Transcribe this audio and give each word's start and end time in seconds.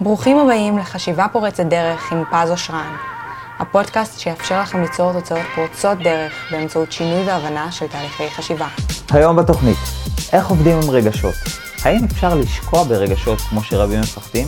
ברוכים 0.00 0.38
הבאים 0.38 0.78
לחשיבה 0.78 1.26
פורצת 1.32 1.64
דרך 1.64 2.12
עם 2.12 2.24
פז 2.30 2.50
אושרן, 2.50 2.96
הפודקאסט 3.58 4.20
שיאפשר 4.20 4.60
לכם 4.60 4.82
ליצור 4.82 5.12
תוצאות 5.12 5.40
פורצות 5.54 5.98
דרך 5.98 6.32
באמצעות 6.50 6.92
שינוי 6.92 7.24
והבנה 7.24 7.72
של 7.72 7.86
תהליכי 7.86 8.30
חשיבה. 8.30 8.66
היום 9.10 9.36
בתוכנית, 9.36 9.76
איך 10.32 10.48
עובדים 10.48 10.80
עם 10.82 10.90
רגשות? 10.90 11.34
האם 11.82 12.04
אפשר 12.04 12.34
לשקוע 12.34 12.84
ברגשות 12.84 13.40
כמו 13.40 13.62
שרבים 13.62 14.00
מפחדים? 14.00 14.46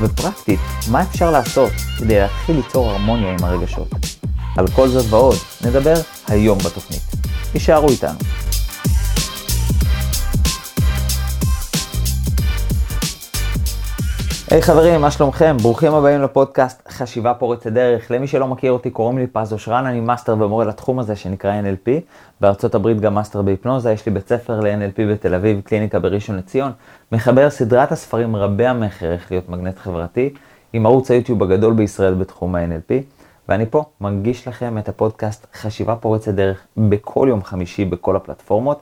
ופרקטית, 0.00 0.60
מה 0.90 1.02
אפשר 1.02 1.30
לעשות 1.30 1.72
כדי 1.98 2.20
להתחיל 2.20 2.56
ליצור 2.56 2.90
הרמוניה 2.90 3.32
עם 3.32 3.44
הרגשות? 3.44 3.88
על 4.56 4.68
כל 4.68 4.88
זאת 4.88 5.06
ועוד 5.10 5.36
נדבר 5.64 5.94
היום 6.28 6.58
בתוכנית. 6.58 7.02
תישארו 7.52 7.88
איתנו. 7.88 8.18
היי 14.54 14.62
היי, 14.62 14.64
חברים, 14.64 15.00
מה 15.00 15.10
שלומכם? 15.10 15.56
ברוכים 15.62 15.94
הבאים 15.94 16.22
לפודקאסט 16.22 16.88
חשיבה 16.88 17.34
פורצת 17.34 17.66
דרך. 17.66 18.10
למי 18.10 18.26
שלא 18.26 18.48
מכיר 18.48 18.72
אותי, 18.72 18.90
קוראים 18.90 19.18
לי 19.18 19.26
פז 19.26 19.52
אושרן, 19.52 19.86
אני 19.86 20.00
מאסטר 20.00 20.32
ומורה 20.32 20.64
לתחום 20.64 20.98
הזה 20.98 21.16
שנקרא 21.16 21.60
NLP. 21.62 21.90
בארצות 22.40 22.74
הברית 22.74 23.00
גם 23.00 23.14
מאסטר 23.14 23.42
בהיפנוזה, 23.42 23.92
יש 23.92 24.06
לי 24.06 24.12
בית 24.12 24.28
ספר 24.28 24.60
ל-NLP 24.60 25.02
בתל 25.12 25.34
אביב, 25.34 25.60
קליניקה 25.60 25.98
בראשון 25.98 26.36
לציון. 26.36 26.72
מחבר 27.12 27.50
סדרת 27.50 27.92
הספרים 27.92 28.36
רבי 28.36 28.66
המכר 28.66 29.12
איך 29.12 29.30
להיות 29.30 29.48
מגנט 29.48 29.78
חברתי, 29.78 30.34
עם 30.72 30.86
ערוץ 30.86 31.10
היוטיוב 31.10 31.42
הגדול 31.42 31.72
בישראל 31.72 32.14
בתחום 32.14 32.54
ה-NLP. 32.54 32.92
ואני 33.48 33.66
פה 33.70 33.84
מנגיש 34.00 34.48
לכם 34.48 34.78
את 34.78 34.88
הפודקאסט 34.88 35.46
חשיבה 35.54 35.96
פורצת 35.96 36.34
דרך 36.34 36.58
בכל 36.76 37.26
יום 37.30 37.44
חמישי 37.44 37.84
בכל 37.84 38.16
הפלטפורמות. 38.16 38.80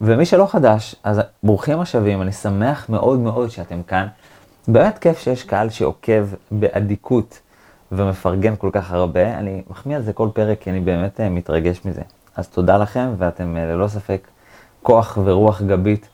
ומי 0.00 0.26
שלא 0.26 0.46
חדש, 0.46 0.96
אז 1.04 1.20
ברוכים 1.42 1.80
השבים, 1.80 2.22
אני 2.22 2.32
שמח 2.32 2.88
מאוד 2.88 3.18
מאוד 3.18 3.50
שאתם 3.50 3.82
כאן. 3.82 4.06
באמת 4.72 4.98
כיף 4.98 5.18
שיש 5.18 5.42
קהל 5.44 5.70
שעוקב 5.70 6.26
באדיקות 6.50 7.40
ומפרגן 7.92 8.54
כל 8.58 8.70
כך 8.72 8.92
הרבה. 8.92 9.38
אני 9.38 9.62
מחמיא 9.70 9.96
על 9.96 10.02
זה 10.02 10.12
כל 10.12 10.28
פרק 10.34 10.60
כי 10.60 10.70
אני 10.70 10.80
באמת 10.80 11.20
אה, 11.20 11.28
מתרגש 11.28 11.80
מזה. 11.84 12.02
אז 12.36 12.48
תודה 12.48 12.78
לכם, 12.78 13.08
ואתם 13.18 13.56
אה, 13.56 13.64
ללא 13.64 13.88
ספק 13.88 14.28
כוח 14.82 15.18
ורוח 15.24 15.62
גבית 15.62 16.08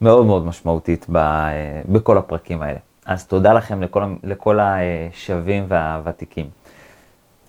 מאוד 0.00 0.26
מאוד 0.26 0.46
משמעותית 0.46 1.06
ב, 1.08 1.16
אה, 1.16 1.80
בכל 1.88 2.18
הפרקים 2.18 2.62
האלה. 2.62 2.78
אז 3.06 3.26
תודה 3.26 3.52
לכם 3.52 3.82
לכל, 3.82 4.02
לכל 4.24 4.58
השווים 4.60 5.64
והוותיקים. 5.68 6.46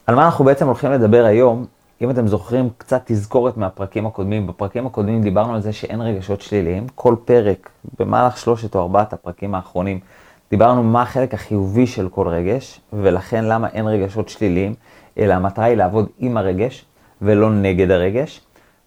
על 0.07 0.15
מה 0.15 0.25
אנחנו 0.25 0.45
בעצם 0.45 0.65
הולכים 0.65 0.91
לדבר 0.91 1.25
היום? 1.25 1.65
אם 2.01 2.09
אתם 2.09 2.27
זוכרים 2.27 2.69
קצת 2.77 3.01
תזכורת 3.05 3.57
מהפרקים 3.57 4.05
הקודמים, 4.05 4.47
בפרקים 4.47 4.85
הקודמים 4.85 5.21
דיברנו 5.21 5.53
על 5.53 5.61
זה 5.61 5.73
שאין 5.73 6.01
רגשות 6.01 6.41
שליליים. 6.41 6.87
כל 6.95 7.15
פרק, 7.25 7.69
במהלך 7.99 8.37
שלושת 8.37 8.75
או 8.75 8.81
ארבעת 8.81 9.13
הפרקים 9.13 9.55
האחרונים, 9.55 9.99
דיברנו 10.49 10.83
מה 10.83 11.01
החלק 11.01 11.33
החיובי 11.33 11.87
של 11.87 12.09
כל 12.09 12.27
רגש, 12.27 12.81
ולכן 12.93 13.45
למה 13.45 13.67
אין 13.67 13.87
רגשות 13.87 14.29
שליליים, 14.29 14.73
אלא 15.17 15.33
המטרה 15.33 15.65
היא 15.65 15.77
לעבוד 15.77 16.09
עם 16.19 16.37
הרגש 16.37 16.85
ולא 17.21 17.51
נגד 17.51 17.91
הרגש. 17.91 18.41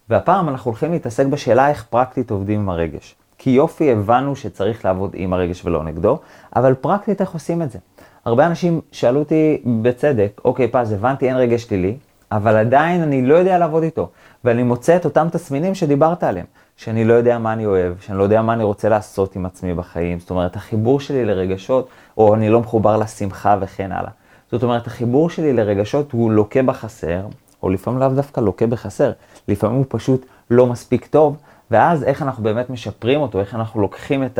והפעם 0.09 0.49
אנחנו 0.49 0.71
הולכים 0.71 0.91
להתעסק 0.91 1.25
בשאלה 1.25 1.69
איך 1.69 1.85
פרקטית 1.89 2.31
עובדים 2.31 2.59
עם 2.59 2.69
הרגש. 2.69 3.15
כי 3.37 3.49
יופי, 3.49 3.91
הבנו 3.91 4.35
שצריך 4.35 4.85
לעבוד 4.85 5.11
עם 5.13 5.33
הרגש 5.33 5.65
ולא 5.65 5.83
נגדו, 5.83 6.19
אבל 6.55 6.73
פרקטית 6.73 7.21
איך 7.21 7.33
עושים 7.33 7.61
את 7.61 7.71
זה? 7.71 7.79
הרבה 8.25 8.47
אנשים 8.47 8.81
שאלו 8.91 9.19
אותי 9.19 9.61
בצדק, 9.81 10.41
אוקיי, 10.45 10.67
פז, 10.67 10.91
הבנתי, 10.91 11.27
אין 11.27 11.35
רגש 11.35 11.63
שלילי, 11.63 11.97
אבל 12.31 12.55
עדיין 12.55 13.01
אני 13.01 13.21
לא 13.21 13.35
יודע 13.35 13.57
לעבוד 13.57 13.83
איתו, 13.83 14.09
ואני 14.43 14.63
מוצא 14.63 14.95
את 14.95 15.05
אותם 15.05 15.27
תסמינים 15.31 15.75
שדיברת 15.75 16.23
עליהם. 16.23 16.45
שאני 16.77 17.05
לא 17.05 17.13
יודע 17.13 17.37
מה 17.37 17.53
אני 17.53 17.65
אוהב, 17.65 17.93
שאני 17.99 18.17
לא 18.17 18.23
יודע 18.23 18.41
מה 18.41 18.53
אני 18.53 18.63
רוצה 18.63 18.89
לעשות 18.89 19.35
עם 19.35 19.45
עצמי 19.45 19.73
בחיים. 19.73 20.19
זאת 20.19 20.29
אומרת, 20.29 20.55
החיבור 20.55 20.99
שלי 20.99 21.25
לרגשות, 21.25 21.87
או 22.17 22.35
אני 22.35 22.49
לא 22.49 22.59
מחובר 22.59 22.97
לשמחה 22.97 23.57
וכן 23.61 23.91
הלאה. 23.91 24.11
זאת 24.51 24.63
אומרת, 24.63 24.87
החיבור 24.87 25.29
שלי 25.29 25.53
לרגשות 25.53 26.11
הוא 26.11 26.31
לוקה 26.31 26.61
בחסר, 26.61 27.25
או 27.63 27.69
לפעמים 27.69 27.99
לאו 27.99 28.09
דווקא 28.09 28.41
לוקה 28.41 28.67
בחסר, 28.67 29.11
לפעמים 29.47 29.77
הוא 29.77 29.85
פשוט 29.89 30.25
לא 30.49 30.65
מספיק 30.65 31.05
טוב, 31.05 31.37
ואז 31.71 32.03
איך 32.03 32.21
אנחנו 32.21 32.43
באמת 32.43 32.69
משפרים 32.69 33.21
אותו, 33.21 33.39
איך 33.39 33.55
אנחנו 33.55 33.81
לוקחים 33.81 34.23
את 34.23 34.39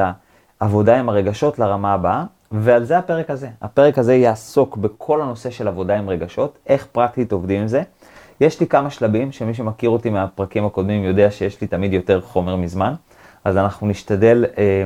העבודה 0.59 0.99
עם 0.99 1.09
הרגשות 1.09 1.59
לרמה 1.59 1.93
הבאה, 1.93 2.23
ועל 2.51 2.83
זה 2.83 2.97
הפרק 2.97 3.29
הזה. 3.29 3.47
הפרק 3.61 3.97
הזה 3.97 4.15
יעסוק 4.15 4.77
בכל 4.77 5.21
הנושא 5.21 5.49
של 5.49 5.67
עבודה 5.67 5.95
עם 5.95 6.09
רגשות, 6.09 6.57
איך 6.67 6.87
פרקטית 6.91 7.31
עובדים 7.31 7.61
עם 7.61 7.67
זה. 7.67 7.81
יש 8.41 8.59
לי 8.59 8.67
כמה 8.67 8.89
שלבים, 8.89 9.31
שמי 9.31 9.53
שמכיר 9.53 9.89
אותי 9.89 10.09
מהפרקים 10.09 10.65
הקודמים 10.65 11.03
יודע 11.03 11.31
שיש 11.31 11.61
לי 11.61 11.67
תמיד 11.67 11.93
יותר 11.93 12.21
חומר 12.21 12.55
מזמן, 12.55 12.93
אז 13.43 13.57
אנחנו 13.57 13.87
נשתדל 13.87 14.45
אה, 14.57 14.83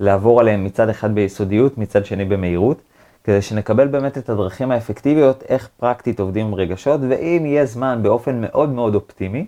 לעבור 0.00 0.40
עליהם 0.40 0.64
מצד 0.64 0.88
אחד 0.88 1.14
ביסודיות, 1.14 1.78
מצד 1.78 2.06
שני 2.06 2.24
במהירות, 2.24 2.82
כדי 3.24 3.42
שנקבל 3.42 3.88
באמת 3.88 4.18
את 4.18 4.28
הדרכים 4.28 4.70
האפקטיביות, 4.70 5.44
איך 5.48 5.68
פרקטית 5.76 6.20
עובדים 6.20 6.46
עם 6.46 6.54
רגשות, 6.54 7.00
ואם 7.08 7.42
יהיה 7.46 7.66
זמן 7.66 8.00
באופן 8.02 8.40
מאוד 8.40 8.68
מאוד 8.68 8.94
אופטימי, 8.94 9.46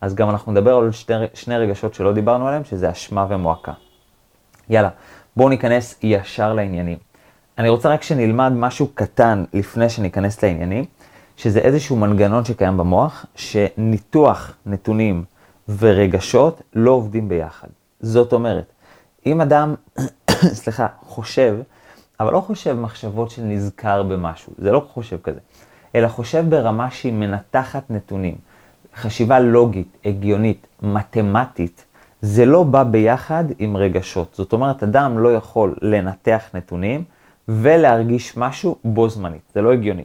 אז 0.00 0.14
גם 0.14 0.30
אנחנו 0.30 0.52
נדבר 0.52 0.74
על 0.74 0.92
שני, 0.92 1.14
שני 1.34 1.58
רגשות 1.58 1.94
שלא 1.94 2.12
דיברנו 2.12 2.48
עליהם, 2.48 2.64
שזה 2.64 2.90
אשמה 2.90 3.26
ומועקה. 3.28 3.72
יאללה, 4.70 4.88
בואו 5.36 5.48
ניכנס 5.48 5.98
ישר 6.02 6.52
לעניינים. 6.52 6.98
אני 7.58 7.68
רוצה 7.68 7.88
רק 7.88 8.02
שנלמד 8.02 8.52
משהו 8.52 8.88
קטן 8.94 9.44
לפני 9.54 9.88
שניכנס 9.88 10.44
לעניינים. 10.44 10.84
שזה 11.40 11.60
איזשהו 11.60 11.96
מנגנון 11.96 12.44
שקיים 12.44 12.76
במוח, 12.76 13.26
שניתוח 13.34 14.52
נתונים 14.66 15.24
ורגשות 15.78 16.62
לא 16.74 16.90
עובדים 16.90 17.28
ביחד. 17.28 17.68
זאת 18.00 18.32
אומרת, 18.32 18.64
אם 19.26 19.40
אדם, 19.40 19.74
סליחה, 20.60 20.86
חושב, 21.02 21.56
אבל 22.20 22.32
לא 22.32 22.40
חושב 22.40 22.74
מחשבות 22.74 23.30
של 23.30 23.42
נזכר 23.42 24.02
במשהו, 24.02 24.52
זה 24.58 24.72
לא 24.72 24.86
חושב 24.92 25.18
כזה, 25.22 25.38
אלא 25.94 26.08
חושב 26.08 26.44
ברמה 26.48 26.90
שהיא 26.90 27.12
מנתחת 27.12 27.90
נתונים. 27.90 28.34
חשיבה 28.96 29.40
לוגית, 29.40 29.96
הגיונית, 30.04 30.66
מתמטית, 30.82 31.84
זה 32.22 32.46
לא 32.46 32.62
בא 32.62 32.82
ביחד 32.82 33.44
עם 33.58 33.76
רגשות. 33.76 34.34
זאת 34.34 34.52
אומרת, 34.52 34.82
אדם 34.82 35.18
לא 35.18 35.34
יכול 35.34 35.74
לנתח 35.82 36.42
נתונים 36.54 37.04
ולהרגיש 37.48 38.36
משהו 38.36 38.76
בו 38.84 39.08
זמנית. 39.08 39.42
זה 39.54 39.62
לא 39.62 39.72
הגיוני. 39.72 40.04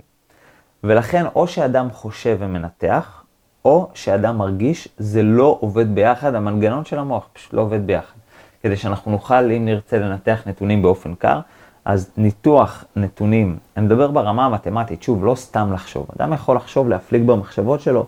ולכן 0.85 1.25
או 1.35 1.47
שאדם 1.47 1.89
חושב 1.91 2.37
ומנתח, 2.39 3.23
או 3.65 3.89
שאדם 3.93 4.37
מרגיש, 4.37 4.87
זה 4.97 5.23
לא 5.23 5.57
עובד 5.61 5.95
ביחד, 5.95 6.35
המנגנון 6.35 6.85
של 6.85 6.99
המוח 6.99 7.27
פשוט 7.33 7.53
לא 7.53 7.61
עובד 7.61 7.87
ביחד. 7.87 8.15
כדי 8.63 8.77
שאנחנו 8.77 9.11
נוכל, 9.11 9.51
אם 9.51 9.65
נרצה 9.65 9.97
לנתח 9.97 10.41
נתונים 10.45 10.81
באופן 10.81 11.15
קר, 11.15 11.39
אז 11.85 12.09
ניתוח 12.17 12.85
נתונים, 12.95 13.57
אני 13.77 13.85
מדבר 13.85 14.11
ברמה 14.11 14.45
המתמטית, 14.45 15.03
שוב, 15.03 15.25
לא 15.25 15.35
סתם 15.35 15.73
לחשוב. 15.73 16.07
אדם 16.19 16.33
יכול 16.33 16.55
לחשוב, 16.55 16.89
להפליג 16.89 17.27
במחשבות 17.27 17.81
שלו, 17.81 18.05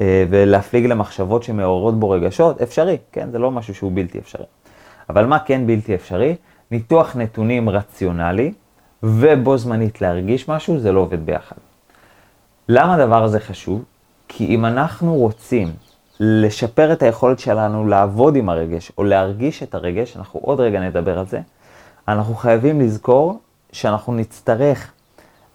אה, 0.00 0.24
ולהפליג 0.30 0.86
למחשבות 0.86 1.42
שמעוררות 1.42 2.00
בו 2.00 2.10
רגשות, 2.10 2.62
אפשרי, 2.62 2.96
כן? 3.12 3.30
זה 3.30 3.38
לא 3.38 3.50
משהו 3.50 3.74
שהוא 3.74 3.92
בלתי 3.94 4.18
אפשרי. 4.18 4.44
אבל 5.10 5.26
מה 5.26 5.38
כן 5.38 5.66
בלתי 5.66 5.94
אפשרי? 5.94 6.36
ניתוח 6.70 7.16
נתונים 7.16 7.68
רציונלי, 7.68 8.52
ובו 9.02 9.58
זמנית 9.58 10.00
להרגיש 10.00 10.48
משהו, 10.48 10.78
זה 10.78 10.92
לא 10.92 11.00
עובד 11.00 11.26
ביחד. 11.26 11.56
למה 12.68 12.94
הדבר 12.94 13.24
הזה 13.24 13.40
חשוב? 13.40 13.84
כי 14.28 14.46
אם 14.46 14.66
אנחנו 14.66 15.14
רוצים 15.14 15.72
לשפר 16.20 16.92
את 16.92 17.02
היכולת 17.02 17.38
שלנו 17.38 17.86
לעבוד 17.86 18.36
עם 18.36 18.48
הרגש 18.48 18.92
או 18.98 19.04
להרגיש 19.04 19.62
את 19.62 19.74
הרגש, 19.74 20.16
אנחנו 20.16 20.40
עוד 20.40 20.60
רגע 20.60 20.80
נדבר 20.80 21.18
על 21.18 21.26
זה, 21.26 21.40
אנחנו 22.08 22.34
חייבים 22.34 22.80
לזכור 22.80 23.40
שאנחנו 23.72 24.14
נצטרך 24.14 24.92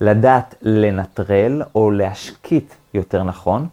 לדעת 0.01 0.55
לנטרל 0.61 1.61
או 1.75 1.91
להשקיט 1.91 2.73
יותר 2.93 3.23
נכון 3.23 3.67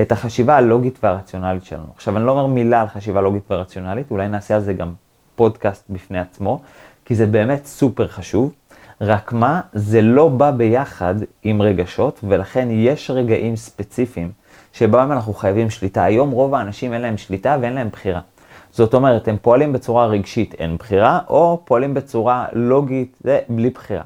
את 0.00 0.12
החשיבה 0.12 0.56
הלוגית 0.56 0.98
והרציונלית 1.02 1.64
שלנו. 1.64 1.86
עכשיו 1.94 2.16
אני 2.16 2.26
לא 2.26 2.30
אומר 2.30 2.46
מילה 2.46 2.80
על 2.80 2.88
חשיבה 2.88 3.20
לוגית 3.20 3.42
ורציונלית, 3.50 4.10
אולי 4.10 4.28
נעשה 4.28 4.54
על 4.54 4.60
זה 4.60 4.72
גם 4.72 4.92
פודקאסט 5.36 5.84
בפני 5.90 6.18
עצמו, 6.18 6.60
כי 7.04 7.14
זה 7.14 7.26
באמת 7.26 7.66
סופר 7.66 8.08
חשוב. 8.08 8.52
רק 9.00 9.32
מה, 9.32 9.60
זה 9.72 10.02
לא 10.02 10.28
בא 10.28 10.50
ביחד 10.50 11.14
עם 11.42 11.62
רגשות, 11.62 12.20
ולכן 12.28 12.68
יש 12.70 13.10
רגעים 13.10 13.56
ספציפיים 13.56 14.30
שבהם 14.72 15.12
אנחנו 15.12 15.34
חייבים 15.34 15.70
שליטה. 15.70 16.04
היום 16.04 16.30
רוב 16.30 16.54
האנשים 16.54 16.92
אין 16.92 17.02
להם 17.02 17.16
שליטה 17.16 17.56
ואין 17.60 17.72
להם 17.72 17.88
בחירה. 17.92 18.20
זאת 18.70 18.94
אומרת, 18.94 19.28
הם 19.28 19.36
פועלים 19.42 19.72
בצורה 19.72 20.06
רגשית, 20.06 20.54
אין 20.58 20.76
בחירה, 20.76 21.20
או 21.28 21.60
פועלים 21.64 21.94
בצורה 21.94 22.46
לוגית, 22.52 23.16
זה 23.20 23.38
בלי 23.48 23.70
בחירה. 23.70 24.02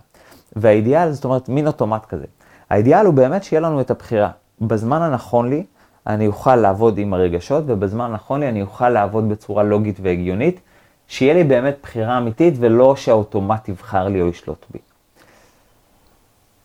והאידיאל, 0.56 1.12
זאת 1.12 1.24
אומרת, 1.24 1.48
מין 1.48 1.66
אוטומט 1.66 2.06
כזה. 2.06 2.24
האידיאל 2.70 3.06
הוא 3.06 3.14
באמת 3.14 3.44
שיהיה 3.44 3.60
לנו 3.60 3.80
את 3.80 3.90
הבחירה. 3.90 4.30
בזמן 4.60 5.02
הנכון 5.02 5.48
לי, 5.48 5.64
אני 6.06 6.26
אוכל 6.26 6.56
לעבוד 6.56 6.98
עם 6.98 7.14
הרגשות, 7.14 7.64
ובזמן 7.66 8.04
הנכון 8.04 8.40
לי 8.40 8.48
אני 8.48 8.62
אוכל 8.62 8.88
לעבוד 8.88 9.28
בצורה 9.28 9.62
לוגית 9.62 9.98
והגיונית, 10.02 10.60
שיהיה 11.12 11.34
לי 11.34 11.44
באמת 11.44 11.76
בחירה 11.82 12.18
אמיתית 12.18 12.54
ולא 12.58 12.96
שהאוטומט 12.96 13.68
יבחר 13.68 14.08
לי 14.08 14.20
או 14.20 14.28
ישלוט 14.28 14.66
בי. 14.70 14.78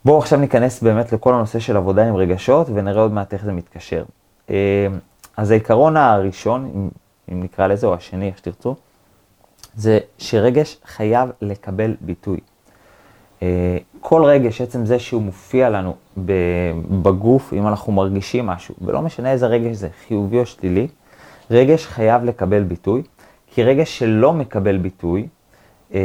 בואו 0.05 0.17
עכשיו 0.17 0.39
ניכנס 0.39 0.83
באמת 0.83 1.13
לכל 1.13 1.33
הנושא 1.33 1.59
של 1.59 1.77
עבודה 1.77 2.07
עם 2.07 2.15
רגשות 2.15 2.67
ונראה 2.73 3.01
עוד 3.01 3.13
מעט 3.13 3.33
איך 3.33 3.45
זה 3.45 3.51
מתקשר. 3.51 4.03
אה, 4.49 4.87
אז 5.37 5.51
העיקרון 5.51 5.97
הראשון, 5.97 6.89
אם, 7.29 7.43
נקרא 7.43 7.67
לזה, 7.67 7.87
או 7.87 7.93
השני, 7.93 8.27
איך 8.27 8.37
שתרצו, 8.37 8.75
זה 9.75 9.99
שרגש 10.17 10.77
חייב 10.85 11.29
לקבל 11.41 11.95
ביטוי. 12.01 12.39
אה, 13.41 13.77
כל 13.99 14.23
רגש, 14.23 14.61
עצם 14.61 14.85
זה 14.85 14.99
שהוא 14.99 15.21
מופיע 15.21 15.69
לנו 15.69 15.95
בגוף, 17.01 17.53
אם 17.53 17.67
אנחנו 17.67 17.93
מרגישים 17.93 18.45
משהו, 18.45 18.75
ולא 18.81 19.01
משנה 19.01 19.31
איזה 19.31 19.47
רגש 19.47 19.75
זה, 19.75 19.89
חיובי 20.07 20.39
או 20.39 20.45
שלילי, 20.45 20.87
רגש 21.51 21.85
חייב 21.85 22.23
לקבל 22.23 22.63
ביטוי, 22.63 23.03
כי 23.57 23.63
רגש 23.63 23.99
שלא 23.99 24.33
מקבל 24.33 24.77
ביטוי, 24.77 25.27
אה, 25.93 25.99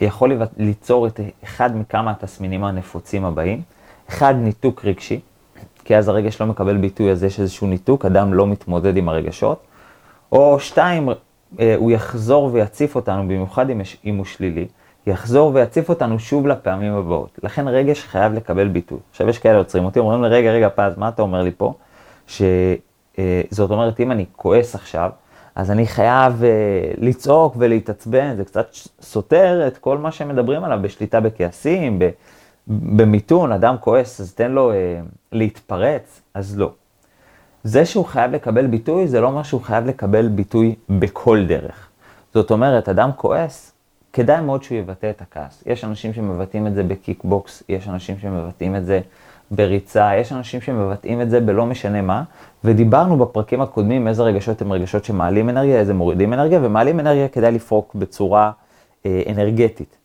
יכול 0.00 0.42
ליצור 0.56 1.06
את 1.06 1.20
אחד 1.44 1.76
מכמה 1.76 2.10
התסמינים 2.10 2.64
הנפוצים 2.64 3.24
הבאים. 3.24 3.62
אחד, 4.08 4.34
ניתוק 4.38 4.84
רגשי, 4.84 5.20
כי 5.84 5.96
אז 5.96 6.08
הרגש 6.08 6.40
לא 6.40 6.46
מקבל 6.46 6.76
ביטוי, 6.76 7.10
אז 7.10 7.24
יש 7.24 7.40
איזשהו 7.40 7.66
ניתוק, 7.66 8.04
אדם 8.04 8.34
לא 8.34 8.46
מתמודד 8.46 8.96
עם 8.96 9.08
הרגשות. 9.08 9.62
או 10.32 10.60
שתיים, 10.60 11.08
אה, 11.60 11.74
הוא 11.76 11.90
יחזור 11.90 12.50
ויציף 12.52 12.96
אותנו, 12.96 13.22
במיוחד 13.22 13.66
אם 14.04 14.16
הוא 14.16 14.24
שלילי, 14.24 14.66
יחזור 15.06 15.50
ויציף 15.54 15.88
אותנו 15.88 16.18
שוב 16.18 16.46
לפעמים 16.46 16.92
הבאות. 16.92 17.38
לכן 17.42 17.68
רגש 17.68 18.04
חייב 18.04 18.32
לקבל 18.32 18.68
ביטוי. 18.68 18.98
עכשיו 19.10 19.28
יש 19.28 19.38
כאלה 19.38 19.58
עוצרים 19.58 19.84
אותי, 19.84 19.98
אומרים 19.98 20.22
לי, 20.22 20.28
רגע, 20.28 20.50
רגע, 20.52 20.68
פז, 20.74 20.98
מה 20.98 21.08
אתה 21.08 21.22
אומר 21.22 21.42
לי 21.42 21.50
פה? 21.56 21.74
שזאת 22.26 22.50
אה, 23.18 23.76
אומרת, 23.76 24.00
אם 24.00 24.12
אני 24.12 24.24
כועס 24.36 24.74
עכשיו, 24.74 25.10
אז 25.54 25.70
אני 25.70 25.86
חייב 25.86 26.42
uh, 26.42 26.44
לצעוק 26.98 27.54
ולהתעצבן, 27.58 28.36
זה 28.36 28.44
קצת 28.44 28.66
סותר 29.00 29.64
את 29.66 29.78
כל 29.78 29.98
מה 29.98 30.12
שמדברים 30.12 30.64
עליו 30.64 30.78
בשליטה 30.82 31.20
בכעסים, 31.20 31.98
במיתון, 32.68 33.52
אדם 33.52 33.76
כועס, 33.80 34.20
אז 34.20 34.34
תן 34.34 34.50
לו 34.50 34.72
uh, 34.72 34.74
להתפרץ, 35.32 36.20
אז 36.34 36.58
לא. 36.58 36.70
זה 37.64 37.86
שהוא 37.86 38.04
חייב 38.04 38.32
לקבל 38.32 38.66
ביטוי, 38.66 39.08
זה 39.08 39.20
לא 39.20 39.26
אומר 39.26 39.42
שהוא 39.42 39.60
חייב 39.60 39.86
לקבל 39.86 40.28
ביטוי 40.28 40.74
בכל 40.88 41.44
דרך. 41.46 41.88
זאת 42.34 42.50
אומרת, 42.50 42.88
אדם 42.88 43.10
כועס, 43.16 43.72
כדאי 44.12 44.40
מאוד 44.40 44.62
שהוא 44.62 44.78
יבטא 44.78 45.10
את 45.10 45.22
הכעס. 45.22 45.62
יש 45.66 45.84
אנשים 45.84 46.12
שמבטאים 46.12 46.66
את 46.66 46.74
זה 46.74 46.82
בקיקבוקס, 46.82 47.62
יש 47.68 47.88
אנשים 47.88 48.18
שמבטאים 48.18 48.76
את 48.76 48.86
זה 48.86 49.00
בריצה, 49.54 50.16
יש 50.16 50.32
אנשים 50.32 50.60
שמבטאים 50.60 51.20
את 51.20 51.30
זה 51.30 51.40
בלא 51.40 51.66
משנה 51.66 52.02
מה, 52.02 52.22
ודיברנו 52.64 53.16
בפרקים 53.16 53.60
הקודמים 53.60 54.08
איזה 54.08 54.22
רגשות 54.22 54.62
הם 54.62 54.72
רגשות 54.72 55.04
שמעלים 55.04 55.48
אנרגיה, 55.48 55.78
איזה 55.78 55.94
מורידים 55.94 56.32
אנרגיה, 56.32 56.60
ומעלים 56.62 57.00
אנרגיה 57.00 57.28
כדאי 57.28 57.52
לפרוק 57.52 57.94
בצורה 57.94 58.50
אה, 59.06 59.22
אנרגטית. 59.30 59.96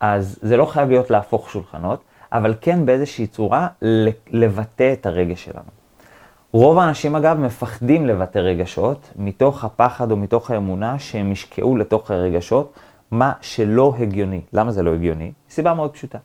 אז 0.00 0.38
זה 0.42 0.56
לא 0.56 0.64
חייב 0.64 0.88
להיות 0.88 1.10
להפוך 1.10 1.50
שולחנות, 1.50 2.00
אבל 2.32 2.54
כן 2.60 2.86
באיזושהי 2.86 3.26
צורה 3.26 3.68
לבטא 4.30 4.92
את 4.92 5.06
הרגש 5.06 5.44
שלנו. 5.44 5.76
רוב 6.52 6.78
האנשים 6.78 7.16
אגב 7.16 7.38
מפחדים 7.38 8.06
לבטא 8.06 8.38
רגשות, 8.38 9.12
מתוך 9.16 9.64
הפחד 9.64 10.10
או 10.10 10.16
מתוך 10.16 10.50
האמונה 10.50 10.98
שהם 10.98 11.32
ישקעו 11.32 11.76
לתוך 11.76 12.10
הרגשות, 12.10 12.72
מה 13.10 13.32
שלא 13.40 13.94
הגיוני. 13.98 14.40
למה 14.52 14.72
זה 14.72 14.82
לא 14.82 14.94
הגיוני? 14.94 15.32
סיבה 15.50 15.74
מאוד 15.74 15.90
פשוטה. 15.90 16.18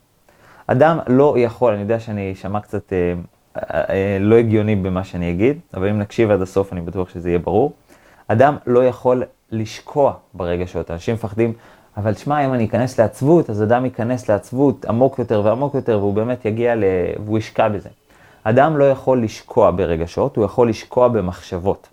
אדם 0.71 0.99
לא 1.07 1.35
יכול, 1.37 1.73
אני 1.73 1.81
יודע 1.81 1.99
שאני 1.99 2.33
אשמע 2.33 2.59
קצת 2.59 2.93
אה, 2.93 3.13
אה, 3.57 3.81
אה, 3.89 4.17
לא 4.19 4.35
הגיוני 4.35 4.75
במה 4.75 5.03
שאני 5.03 5.31
אגיד, 5.31 5.59
אבל 5.73 5.89
אם 5.89 5.99
נקשיב 5.99 6.31
עד 6.31 6.41
הסוף 6.41 6.73
אני 6.73 6.81
בטוח 6.81 7.09
שזה 7.09 7.29
יהיה 7.29 7.39
ברור. 7.39 7.73
אדם 8.27 8.57
לא 8.67 8.85
יכול 8.85 9.23
לשקוע 9.51 10.13
ברגשות. 10.33 10.91
אנשים 10.91 11.15
מפחדים, 11.15 11.53
אבל 11.97 12.13
תשמע, 12.13 12.45
אם 12.45 12.53
אני 12.53 12.65
אכנס 12.65 12.99
לעצבות, 12.99 13.49
אז 13.49 13.63
אדם 13.63 13.85
ייכנס 13.85 14.29
לעצבות 14.29 14.85
עמוק 14.85 15.19
יותר 15.19 15.41
ועמוק 15.45 15.75
יותר, 15.75 15.97
והוא 15.99 16.13
באמת 16.13 16.45
יגיע 16.45 16.75
ל... 16.75 16.83
והוא 17.25 17.37
ישקע 17.37 17.69
בזה. 17.69 17.89
אדם 18.43 18.77
לא 18.77 18.89
יכול 18.91 19.23
לשקוע 19.23 19.71
ברגשות, 19.71 20.35
הוא 20.35 20.45
יכול 20.45 20.69
לשקוע 20.69 21.07
במחשבות. 21.07 21.87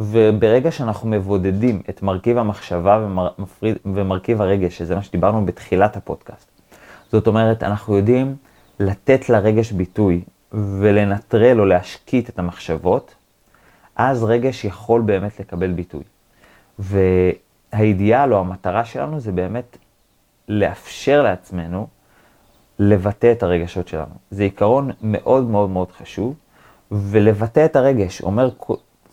וברגע 0.00 0.70
שאנחנו 0.70 1.08
מבודדים 1.08 1.82
את 1.90 2.02
מרכיב 2.02 2.38
המחשבה 2.38 3.00
ומר... 3.04 3.28
ומרכיב 3.86 4.42
הרגש, 4.42 4.78
שזה 4.78 4.94
מה 4.94 5.02
שדיברנו 5.02 5.46
בתחילת 5.46 5.96
הפודקאסט, 5.96 6.51
זאת 7.12 7.26
אומרת, 7.26 7.62
אנחנו 7.62 7.96
יודעים 7.96 8.36
לתת 8.80 9.28
לרגש 9.28 9.72
ביטוי 9.72 10.20
ולנטרל 10.52 11.60
או 11.60 11.64
להשקיט 11.64 12.28
את 12.28 12.38
המחשבות, 12.38 13.14
אז 13.96 14.24
רגש 14.24 14.64
יכול 14.64 15.00
באמת 15.00 15.40
לקבל 15.40 15.72
ביטוי. 15.72 16.02
והאידיאל 16.78 18.34
או 18.34 18.38
המטרה 18.38 18.84
שלנו 18.84 19.20
זה 19.20 19.32
באמת 19.32 19.76
לאפשר 20.48 21.22
לעצמנו 21.22 21.86
לבטא 22.78 23.32
את 23.32 23.42
הרגשות 23.42 23.88
שלנו. 23.88 24.14
זה 24.30 24.42
עיקרון 24.42 24.90
מאוד 25.02 25.44
מאוד 25.44 25.70
מאוד 25.70 25.92
חשוב, 25.92 26.34
ולבטא 26.92 27.64
את 27.64 27.76
הרגש 27.76 28.22
אומר 28.22 28.50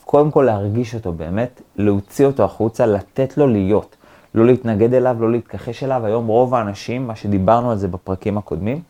קודם 0.06 0.32
כל 0.32 0.42
להרגיש 0.42 0.96
אותו 0.96 1.12
באמת, 1.12 1.62
להוציא 1.76 2.26
אותו 2.26 2.44
החוצה, 2.44 2.86
לתת 2.86 3.38
לו 3.38 3.48
להיות. 3.48 3.96
לא 4.36 4.46
להתנגד 4.46 4.94
אליו, 4.94 5.18
לא 5.20 5.32
להתכחש 5.32 5.84
אליו. 5.84 6.06
היום 6.06 6.28
רוב 6.28 6.56
האנשים, 6.56 7.08
מה 7.08 7.16
שדיברנו 7.16 7.72
על 7.72 7.78
זה 7.78 7.88
בפרקים 7.88 8.38
הקודמים, 8.38 8.82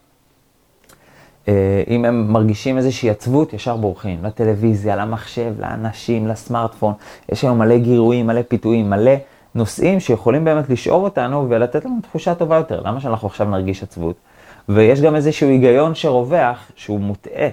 אה, 1.47 1.83
אם 1.87 2.05
הם 2.05 2.33
מרגישים 2.33 2.77
איזושהי 2.77 3.09
עצבות, 3.09 3.53
ישר 3.53 3.77
בורחים. 3.77 4.23
לטלוויזיה, 4.23 4.95
למחשב, 4.95 5.53
לאנשים, 5.59 6.27
לסמארטפון. 6.27 6.93
יש 7.31 7.43
היום 7.43 7.59
מלא 7.59 7.77
גירויים, 7.77 8.27
מלא 8.27 8.41
פיתויים, 8.47 8.89
מלא 8.89 9.11
נושאים 9.55 9.99
שיכולים 9.99 10.45
באמת 10.45 10.69
לשאוב 10.69 11.03
אותנו 11.03 11.45
ולתת 11.49 11.85
לנו 11.85 11.99
תחושה 12.01 12.35
טובה 12.35 12.55
יותר. 12.55 12.81
למה 12.85 13.01
שאנחנו 13.01 13.27
עכשיו 13.27 13.47
נרגיש 13.49 13.83
עצבות? 13.83 14.15
ויש 14.69 15.01
גם 15.01 15.15
איזשהו 15.15 15.49
היגיון 15.49 15.95
שרווח, 15.95 16.71
שהוא 16.75 16.99
מוטעה, 16.99 17.47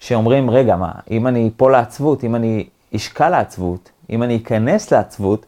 שאומרים, 0.00 0.50
רגע, 0.50 0.76
מה, 0.76 0.90
אם 1.10 1.26
אני 1.26 1.50
אפול 1.56 1.72
לעצבות, 1.72 2.24
אם 2.24 2.34
אני 2.34 2.66
אשקע 2.96 3.30
לעצבות, 3.30 3.90
אם 4.10 4.22
אני 4.22 4.36
אכנס 4.36 4.92
לעצבות, 4.92 5.46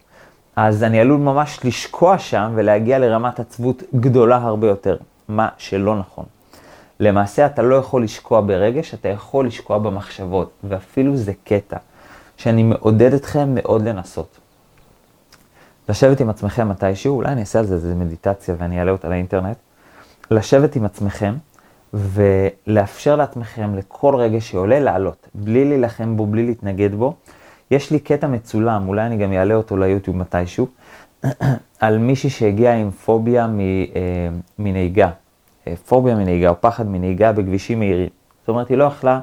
אז 0.57 0.83
אני 0.83 1.01
עלול 1.01 1.21
ממש 1.21 1.61
לשקוע 1.65 2.19
שם 2.19 2.53
ולהגיע 2.55 2.99
לרמת 2.99 3.41
עצבות 3.41 3.83
גדולה 3.95 4.37
הרבה 4.37 4.67
יותר, 4.67 4.97
מה 5.29 5.49
שלא 5.59 5.99
נכון. 5.99 6.25
למעשה 7.01 7.47
אתה 7.47 7.63
לא 7.63 7.75
יכול 7.75 8.05
לשקוע 8.05 8.41
ברגש, 8.41 8.95
אתה 8.95 9.09
יכול 9.09 9.47
לשקוע 9.47 9.79
במחשבות, 9.79 10.51
ואפילו 10.65 11.17
זה 11.17 11.33
קטע 11.45 11.77
שאני 12.37 12.63
מעודד 12.63 13.15
אתכם 13.15 13.55
מאוד 13.55 13.83
לנסות. 13.83 14.39
לשבת 15.89 16.21
עם 16.21 16.31
עצמכם 16.31 16.69
מתישהו, 16.69 17.17
אולי 17.17 17.33
אני 17.33 17.41
אעשה 17.41 17.59
על 17.59 17.67
זה 17.67 17.75
איזה 17.75 17.95
מדיטציה 17.95 18.55
ואני 18.59 18.79
אעלה 18.79 18.91
אותה 18.93 19.09
לאינטרנט, 19.09 19.57
לשבת 20.31 20.77
עם 20.77 20.85
עצמכם 20.85 21.35
ולאפשר 21.95 23.17
לעצמכם 23.17 23.75
לכל 23.75 24.15
רגש 24.15 24.51
שעולה 24.51 24.81
לעלות, 24.81 25.29
בלי 25.35 25.65
להילחם 25.65 26.17
בו, 26.17 26.27
בלי 26.27 26.47
להתנגד 26.47 26.95
בו, 26.95 27.15
יש 27.71 27.91
לי 27.91 27.99
קטע 27.99 28.27
מצולם, 28.27 28.89
אולי 28.89 29.07
אני 29.07 29.17
גם 29.17 29.33
אעלה 29.33 29.55
אותו 29.55 29.77
ליוטיוב 29.77 30.17
מתישהו, 30.17 30.67
על 31.81 31.99
מישהי 31.99 32.31
שהגיעה 32.31 32.75
עם 32.75 32.91
פוביה 32.91 33.45
אה, 33.45 33.51
מנהיגה, 34.59 35.11
אה, 35.67 35.75
פוביה 35.87 36.15
מנהיגה 36.15 36.49
או 36.49 36.61
פחד 36.61 36.87
מנהיגה 36.87 37.33
בכבישים 37.33 37.79
מהירים. 37.79 38.09
זאת 38.41 38.49
אומרת, 38.49 38.69
היא 38.69 38.77
לא 38.77 38.85
יכלה 38.85 39.21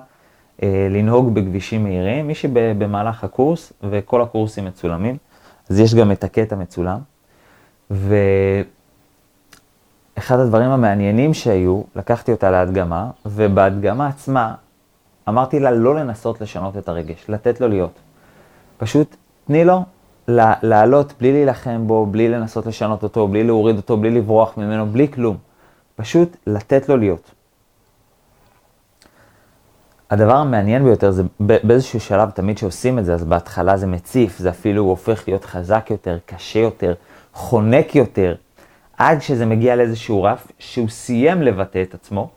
אה, 0.64 0.88
לנהוג 0.90 1.34
בכבישים 1.34 1.84
מהירים, 1.84 2.28
מישהי 2.28 2.50
במהלך 2.54 3.24
הקורס, 3.24 3.74
וכל 3.84 4.22
הקורסים 4.22 4.66
מצולמים, 4.66 5.18
אז 5.70 5.80
יש 5.80 5.96
גם 5.96 6.12
את 6.12 6.24
הקטע 6.24 6.56
מצולם. 6.56 7.00
ואחד 7.90 8.66
הדברים 10.40 10.70
המעניינים 10.70 11.34
שהיו, 11.34 11.82
לקחתי 11.96 12.32
אותה 12.32 12.52
להדגמה, 12.52 13.10
ובהדגמה 13.26 14.08
עצמה 14.08 14.56
אמרתי 15.30 15.60
לה 15.60 15.72
לא 15.72 15.96
לנסות 15.96 16.42
לשנות 16.42 16.78
את 16.78 16.90
הרגש, 16.90 17.26
לתת 17.30 17.62
לו 17.62 17.68
להיות. 17.68 18.00
פשוט 18.78 19.16
תני 19.48 19.66
לו 19.66 19.84
לעלות 20.64 21.14
בלי 21.20 21.32
להילחם 21.32 21.88
בו, 21.88 22.06
בלי 22.06 22.30
לנסות 22.30 22.66
לשנות 22.66 23.04
אותו, 23.04 23.28
בלי 23.28 23.44
להוריד 23.44 23.78
אותו, 23.78 23.98
בלי 23.98 24.10
לברוח 24.10 24.58
ממנו, 24.58 24.86
בלי 24.86 25.08
כלום. 25.12 25.38
פשוט 25.96 26.38
לתת 26.48 26.90
לו 26.90 26.98
להיות. 26.98 27.32
הדבר 30.10 30.36
המעניין 30.36 30.84
ביותר 30.84 31.12
זה 31.12 31.24
באיזשהו 31.40 32.00
שלב, 32.00 32.30
תמיד 32.30 32.58
שעושים 32.58 33.00
את 33.00 33.06
זה, 33.06 33.14
אז 33.14 33.24
בהתחלה 33.24 33.78
זה 33.78 33.88
מציף, 33.88 34.38
זה 34.38 34.50
אפילו 34.50 34.84
הופך 34.84 35.24
להיות 35.28 35.46
חזק 35.46 35.88
יותר, 35.90 36.18
קשה 36.26 36.60
יותר, 36.60 36.94
חונק 37.34 37.96
יותר, 37.96 38.36
עד 38.98 39.22
שזה 39.22 39.46
מגיע 39.46 39.76
לאיזשהו 39.76 40.24
רף 40.24 40.52
שהוא 40.60 40.90
סיים 40.90 41.42
לבטא 41.42 41.82
את 41.82 41.94
עצמו, 41.94 42.30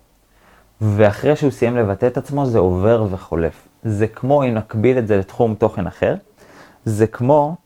ואחרי 0.80 1.36
שהוא 1.36 1.50
סיים 1.50 1.76
לבטא 1.76 2.06
את 2.06 2.16
עצמו 2.16 2.46
זה 2.46 2.58
עובר 2.58 3.06
וחולף. 3.10 3.68
זה 3.82 4.06
כמו, 4.06 4.44
אם 4.44 4.54
נקביל 4.54 4.98
את 4.98 5.06
זה 5.06 5.16
לתחום 5.16 5.54
תוכן 5.54 5.86
אחר, 5.86 6.14
זה 6.84 7.06
כמו, 7.06 7.56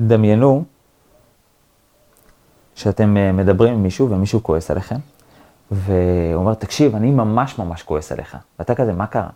דמיינו 0.00 0.64
שאתם 2.74 3.16
אה, 3.16 3.32
מדברים 3.32 3.72
עם 3.72 3.82
מישהו 3.82 4.10
ומישהו 4.10 4.42
כועס 4.42 4.70
עליכם, 4.70 4.96
והוא 5.70 6.34
אומר, 6.34 6.54
תקשיב, 6.54 6.96
אני 6.96 7.10
ממש 7.10 7.58
ממש 7.58 7.82
כועס 7.82 8.12
עליך. 8.12 8.36
ואתה 8.58 8.74
כזה, 8.74 8.92
מה 8.92 9.06
קרה? 9.06 9.28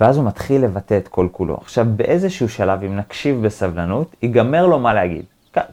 ואז 0.00 0.16
הוא 0.16 0.24
מתחיל 0.26 0.64
לבטא 0.64 0.96
את 0.96 1.08
כל 1.08 1.28
כולו. 1.32 1.56
עכשיו, 1.56 1.86
באיזשהו 1.96 2.48
שלב, 2.48 2.82
אם 2.84 2.96
נקשיב 2.96 3.42
בסבלנות, 3.46 4.14
ייגמר 4.22 4.66
לו 4.66 4.78
מה 4.78 4.94
להגיד. 4.94 5.24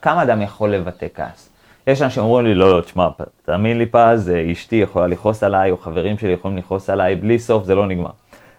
כמה 0.02 0.24
אדם 0.24 0.42
יכול 0.42 0.70
לבטא 0.70 1.08
כעס? 1.14 1.50
יש 1.88 2.02
אנשים 2.02 2.16
שאומרים 2.16 2.46
לי, 2.46 2.56
לא, 2.56 2.78
לא, 2.78 2.82
תשמע, 2.82 3.08
תאמין 3.46 3.78
לי 3.78 3.86
פז, 3.86 4.30
אה, 4.30 4.52
אשתי 4.52 4.76
יכולה 4.76 5.08
לכעוס 5.08 5.44
עליי, 5.44 5.72
או 5.72 5.78
חברים 5.78 6.18
שלי 6.18 6.32
יכולים 6.32 6.58
לכעוס 6.58 6.90
עליי, 6.90 7.16
בלי 7.16 7.40
סוף 7.40 7.66
זה 7.66 7.76
לא 7.76 7.88
נגמר. 7.88 8.10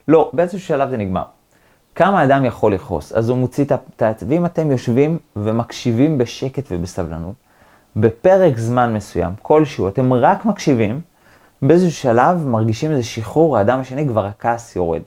לא, 0.09 0.31
באיזשהו 0.33 0.61
שלב 0.61 0.90
זה 0.90 0.97
נגמר. 0.97 1.25
כמה 1.99 2.25
אדם 2.25 2.45
יכול 2.45 2.75
לכעוס? 2.75 3.12
אז 3.12 3.28
הוא 3.28 3.38
מוציא 3.38 3.64
את 3.64 4.02
ה... 4.02 4.12
ואם 4.28 4.47
אתם 4.47 4.71
יושבים 4.71 5.19
ומקשיבים 5.37 6.19
בשקט 6.19 6.64
ובסבלנות, 6.71 7.35
בפרק 7.97 8.59
זמן 8.59 8.95
מסוים, 8.95 9.33
כלשהו, 9.43 9.88
אתם 9.88 10.12
רק 10.12 10.45
מקשיבים, 10.45 11.00
באיזשהו 11.62 11.93
שלב 11.93 12.47
מרגישים 12.47 12.90
איזה 12.90 13.02
שחרור, 13.02 13.59
האדם 13.59 13.81
השני 13.81 14.09
כבר 14.09 14.26
הכעס 14.26 14.76
יורד. 14.76 15.02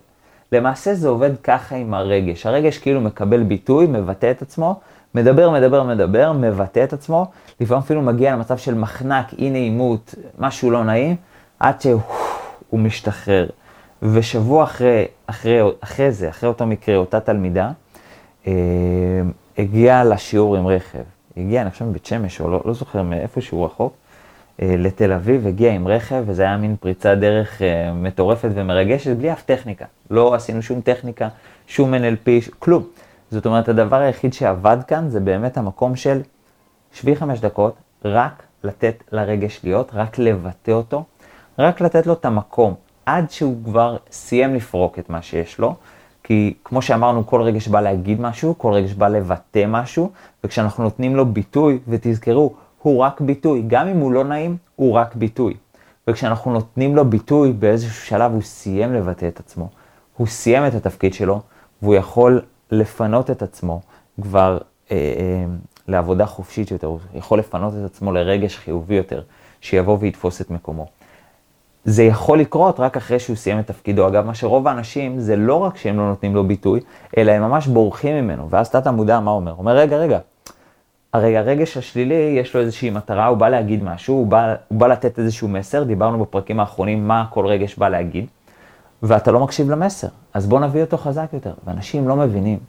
למעשה 0.52 0.94
זה 0.94 1.08
עובד 1.08 1.32
ככה 1.44 1.76
עם 1.76 1.94
הרגש. 1.94 2.46
הרגש 2.46 2.78
כאילו 2.78 3.02
מקבל 3.02 3.44
ביטוי, 3.44 3.88
מבטא 3.88 4.32
את 4.32 4.42
עצמו, 4.42 4.80
מדבר, 5.16 5.50
מדבר, 5.50 5.84
מדבר, 5.84 6.32
מבטא 6.32 6.84
את 6.84 6.94
עצמו, 6.94 7.26
לפעמים 7.60 7.84
אפילו 7.84 8.02
מגיע 8.02 8.34
למצב 8.34 8.58
של 8.58 8.76
מחנק, 8.76 9.34
אי 9.38 9.50
נעימות, 9.50 10.16
משהו 10.40 10.72
לא 10.72 10.84
נעים, 10.84 11.16
עד 11.60 11.82
שהוא 11.82 12.00
משתחרר. 12.74 13.48
ושבוע 14.02 14.64
אחרי, 14.64 15.06
אחרי, 15.26 15.60
אחרי 15.80 16.12
זה, 16.12 16.30
אחרי 16.30 16.50
אותו 16.50 16.66
מקרה, 16.66 16.96
אותה 16.96 17.20
תלמידה, 17.20 17.72
אה, 18.48 18.54
הגיעה 19.58 20.04
לשיעור 20.04 20.58
עם 20.58 20.68
רכב. 20.68 21.04
הגיעה, 21.38 21.64
אני 21.64 21.72
חושב, 21.72 21.86
מבית 21.86 22.06
שמש, 22.06 22.42
או 22.42 22.50
לא, 22.50 22.62
לא 22.66 22.74
זוכר 22.74 23.02
מאיפה 23.02 23.42
שהוא 23.42 23.66
רחוק, 23.66 23.94
אה, 24.62 24.76
לתל 24.78 25.12
אביב, 25.12 25.48
הגיעה 25.48 25.76
עם 25.76 25.88
רכב, 25.88 26.24
וזה 26.28 26.44
היה 26.44 26.58
מין 26.58 26.76
פריצת 26.80 27.18
דרך 27.20 27.62
אה, 27.62 27.94
מטורפת 27.94 28.50
ומרגשת, 28.54 29.18
בלי 29.18 29.32
אף 29.32 29.44
טכניקה. 29.44 29.86
לא 30.10 30.34
עשינו 30.36 30.62
שום 30.62 30.82
טכניקה, 30.82 31.28
שום 31.68 31.94
NLP, 31.94 32.42
ש... 32.42 32.50
כלום. 32.60 32.84
זאת 33.32 33.46
אומרת, 33.46 33.70
הדבר 33.70 33.96
היחיד 33.96 34.34
שעבד 34.34 34.78
כאן 34.88 35.10
זה 35.10 35.20
באמת 35.20 35.58
המקום 35.58 35.96
של 35.96 36.22
שבי 36.94 37.16
חמש 37.16 37.40
דקות, 37.40 37.76
רק 38.06 38.44
לתת 38.64 39.04
לרגש 39.12 39.60
להיות, 39.64 39.92
רק 39.94 40.20
לבטא 40.20 40.72
אותו, 40.72 41.04
רק 41.60 41.82
לתת 41.82 42.08
לו 42.08 42.14
את 42.14 42.26
המקום, 42.26 42.76
עד 43.16 43.32
שהוא 43.32 43.56
כבר 43.66 43.98
סיים 44.12 44.56
לפרוק 44.56 45.00
את 45.00 45.10
מה 45.10 45.22
שיש 45.22 45.60
לו. 45.60 45.76
כי 46.24 46.54
כמו 46.64 46.82
שאמרנו, 46.82 47.28
כל 47.28 47.42
רגש 47.42 47.68
בא 47.68 47.82
להגיד 47.82 48.22
משהו, 48.22 48.58
כל 48.58 48.74
רגש 48.74 48.94
בא 48.94 49.08
לבטא 49.08 49.66
משהו, 49.68 50.12
וכשאנחנו 50.44 50.84
נותנים 50.84 51.16
לו 51.16 51.26
ביטוי, 51.26 51.80
ותזכרו, 51.88 52.54
הוא 52.82 53.00
רק 53.00 53.22
ביטוי, 53.22 53.64
גם 53.68 53.88
אם 53.88 53.98
הוא 53.98 54.12
לא 54.12 54.24
נעים, 54.24 54.58
הוא 54.76 54.94
רק 54.94 55.16
ביטוי. 55.16 55.54
וכשאנחנו 56.08 56.54
נותנים 56.54 56.96
לו 56.96 57.06
ביטוי, 57.06 57.54
באיזשהו 57.54 58.06
שלב 58.06 58.32
הוא 58.32 58.42
סיים 58.42 58.94
לבטא 58.94 59.28
את 59.28 59.40
עצמו. 59.40 59.70
הוא 60.18 60.28
סיים 60.28 60.68
את 60.68 60.74
התפקיד 60.74 61.14
שלו, 61.14 61.42
והוא 61.82 61.96
יכול 61.96 62.42
לפנות 62.72 63.32
את 63.32 63.42
עצמו 63.42 63.82
כבר 64.22 64.58
אה, 64.92 64.96
אה, 64.96 65.46
לעבודה 65.88 66.26
חופשית 66.26 66.72
יותר, 66.72 66.88
הוא 66.88 67.00
יכול 67.14 67.40
לפנות 67.40 67.74
את 67.74 67.86
עצמו 67.86 68.12
לרגש 68.12 68.58
חיובי 68.58 68.96
יותר, 68.96 69.22
שיבוא 69.62 69.98
ויתפוס 70.00 70.42
את 70.42 70.52
מקומו. 70.52 70.88
זה 71.86 72.04
יכול 72.04 72.40
לקרות 72.40 72.80
רק 72.80 72.98
אחרי 72.98 73.20
שהוא 73.20 73.36
סיים 73.36 73.60
את 73.60 73.68
תפקידו. 73.68 74.08
אגב, 74.08 74.26
מה 74.26 74.34
שרוב 74.34 74.68
האנשים, 74.68 75.20
זה 75.20 75.36
לא 75.36 75.56
רק 75.56 75.78
שהם 75.78 75.98
לא 75.98 76.08
נותנים 76.08 76.36
לו 76.36 76.44
ביטוי, 76.44 76.80
אלא 77.18 77.32
הם 77.32 77.42
ממש 77.42 77.68
בורחים 77.68 78.16
ממנו. 78.16 78.50
ואז 78.50 78.70
תת 78.70 78.88
המודע, 78.88 79.20
מה 79.20 79.32
אומר? 79.32 79.56
אומר, 79.58 79.78
רגע, 79.78 79.98
רגע, 79.98 80.20
הרי 81.14 81.38
הרגש 81.38 81.78
השלילי, 81.78 82.36
יש 82.40 82.56
לו 82.56 82.62
איזושהי 82.62 82.90
מטרה, 82.90 83.26
הוא 83.26 83.38
בא 83.38 83.50
להגיד 83.50 83.84
משהו, 83.84 84.16
הוא 84.16 84.28
בא, 84.28 84.56
הוא 84.68 84.80
בא 84.80 84.88
לתת 84.88 85.20
איזשהו 85.20 85.48
מסר, 85.48 85.84
דיברנו 85.84 86.20
בפרקים 86.20 86.60
האחרונים 86.60 87.08
מה 87.08 87.26
כל 87.30 87.46
רגש 87.46 87.76
בא 87.76 87.90
להגיד, 87.90 88.26
ואתה 89.04 89.32
לא 89.32 89.40
מקשיב 89.40 89.72
למסר, 89.72 90.08
אז 90.34 90.48
בוא 90.48 90.60
נביא 90.60 90.82
אותו 90.82 90.98
חזק 90.98 91.28
יותר. 91.34 91.54
ואנשים 91.66 92.08
לא 92.08 92.16
מבינים 92.16 92.60